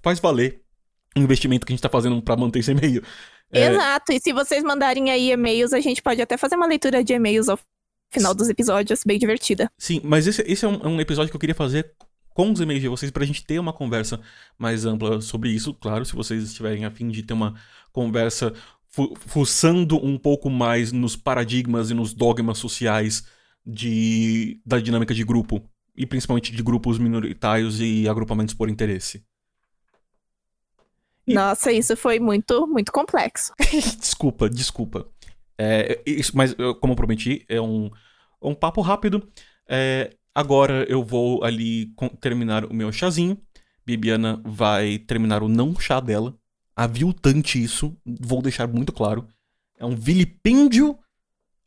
Faz 0.02 0.20
valer 0.20 0.62
o 1.16 1.20
investimento 1.20 1.66
que 1.66 1.72
a 1.72 1.74
gente 1.74 1.80
está 1.80 1.88
fazendo 1.88 2.20
para 2.22 2.36
manter 2.36 2.60
esse 2.60 2.70
e-mail. 2.72 3.02
É... 3.50 3.66
Exato, 3.66 4.12
e 4.12 4.20
se 4.20 4.32
vocês 4.32 4.62
mandarem 4.62 5.10
aí 5.10 5.32
e-mails, 5.32 5.72
a 5.72 5.80
gente 5.80 6.00
pode 6.02 6.22
até 6.22 6.36
fazer 6.36 6.54
uma 6.56 6.66
leitura 6.66 7.02
de 7.02 7.12
e-mails 7.12 7.48
ao 7.48 7.58
final 8.12 8.34
dos 8.34 8.48
episódios, 8.48 9.02
bem 9.04 9.18
divertida. 9.18 9.70
Sim, 9.78 10.00
mas 10.04 10.26
esse, 10.26 10.42
esse 10.42 10.64
é, 10.64 10.68
um, 10.68 10.74
é 10.74 10.88
um 10.88 11.00
episódio 11.00 11.30
que 11.30 11.36
eu 11.36 11.40
queria 11.40 11.54
fazer 11.54 11.92
com 12.34 12.52
os 12.52 12.60
e-mails 12.60 12.82
de 12.82 12.88
vocês 12.88 13.10
pra 13.10 13.24
gente 13.24 13.44
ter 13.44 13.58
uma 13.58 13.72
conversa 13.72 14.20
mais 14.58 14.84
ampla 14.84 15.20
sobre 15.20 15.50
isso. 15.50 15.74
Claro, 15.74 16.04
se 16.04 16.14
vocês 16.14 16.44
estiverem 16.44 16.84
a 16.84 16.90
fim 16.90 17.08
de 17.08 17.22
ter 17.22 17.32
uma 17.32 17.54
conversa 17.92 18.52
fu 18.86 19.14
fuçando 19.26 20.04
um 20.04 20.18
pouco 20.18 20.50
mais 20.50 20.92
nos 20.92 21.16
paradigmas 21.16 21.90
e 21.90 21.94
nos 21.94 22.12
dogmas 22.12 22.58
sociais 22.58 23.24
de, 23.64 24.60
da 24.64 24.78
dinâmica 24.78 25.14
de 25.14 25.24
grupo. 25.24 25.62
E 25.96 26.06
principalmente 26.06 26.52
de 26.54 26.62
grupos 26.62 26.98
minoritários 26.98 27.80
e 27.80 28.08
agrupamentos 28.08 28.54
por 28.54 28.68
interesse. 28.68 29.22
Nossa, 31.26 31.70
isso 31.70 31.96
foi 31.96 32.18
muito, 32.18 32.66
muito 32.66 32.90
complexo. 32.90 33.52
desculpa, 33.98 34.48
desculpa. 34.48 35.06
É, 35.58 36.00
isso, 36.06 36.32
mas, 36.34 36.54
como 36.80 36.92
eu 36.92 36.96
prometi, 36.96 37.44
é 37.48 37.60
um, 37.60 37.90
um 38.40 38.54
papo 38.54 38.80
rápido. 38.80 39.28
É, 39.68 40.16
agora 40.34 40.84
eu 40.88 41.04
vou 41.04 41.44
ali 41.44 41.92
terminar 42.20 42.64
o 42.64 42.74
meu 42.74 42.90
chazinho. 42.90 43.38
Bibiana 43.84 44.40
vai 44.44 44.98
terminar 44.98 45.42
o 45.42 45.48
não 45.48 45.78
chá 45.78 46.00
dela. 46.00 46.36
Aviltante 46.74 47.62
isso, 47.62 47.96
vou 48.06 48.40
deixar 48.40 48.66
muito 48.66 48.92
claro. 48.92 49.28
É 49.78 49.84
um 49.84 49.94
vilipêndio 49.94 50.98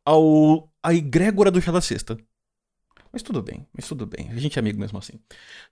ao 0.06 0.70
a 0.84 0.94
egrégora 0.94 1.50
do 1.50 1.62
chá 1.62 1.72
da 1.72 1.82
sexta. 1.82 2.18
Mas 3.12 3.22
tudo 3.22 3.42
bem, 3.42 3.66
mas 3.74 3.88
tudo 3.88 4.06
bem. 4.06 4.30
A 4.32 4.38
gente 4.38 4.58
é 4.58 4.60
amigo 4.60 4.80
mesmo 4.80 4.98
assim. 4.98 5.14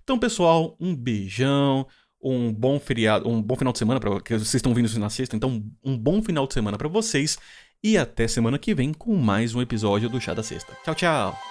Então, 0.04 0.18
pessoal, 0.18 0.78
um 0.80 0.96
beijão 0.96 1.88
um 2.24 2.54
bom 2.54 2.80
feriado, 2.80 3.28
um 3.28 3.42
bom 3.42 3.56
final 3.56 3.74
de 3.74 3.80
semana 3.80 4.00
para 4.00 4.12
vocês 4.12 4.54
estão 4.54 4.74
vindo 4.74 5.00
na 5.00 5.10
sexta, 5.10 5.36
então 5.36 5.64
um 5.84 5.98
bom 5.98 6.22
final 6.22 6.46
de 6.46 6.54
semana 6.54 6.78
para 6.78 6.88
vocês 6.88 7.38
e 7.84 7.98
até 7.98 8.28
semana 8.28 8.60
que 8.60 8.76
vem 8.76 8.94
com 8.94 9.16
mais 9.16 9.56
um 9.56 9.62
episódio 9.62 10.10
do 10.10 10.22
Chá 10.22 10.34
da 10.34 10.44
Sexta. 10.44 10.78
Tchau, 10.84 10.96
tchau. 10.96 11.51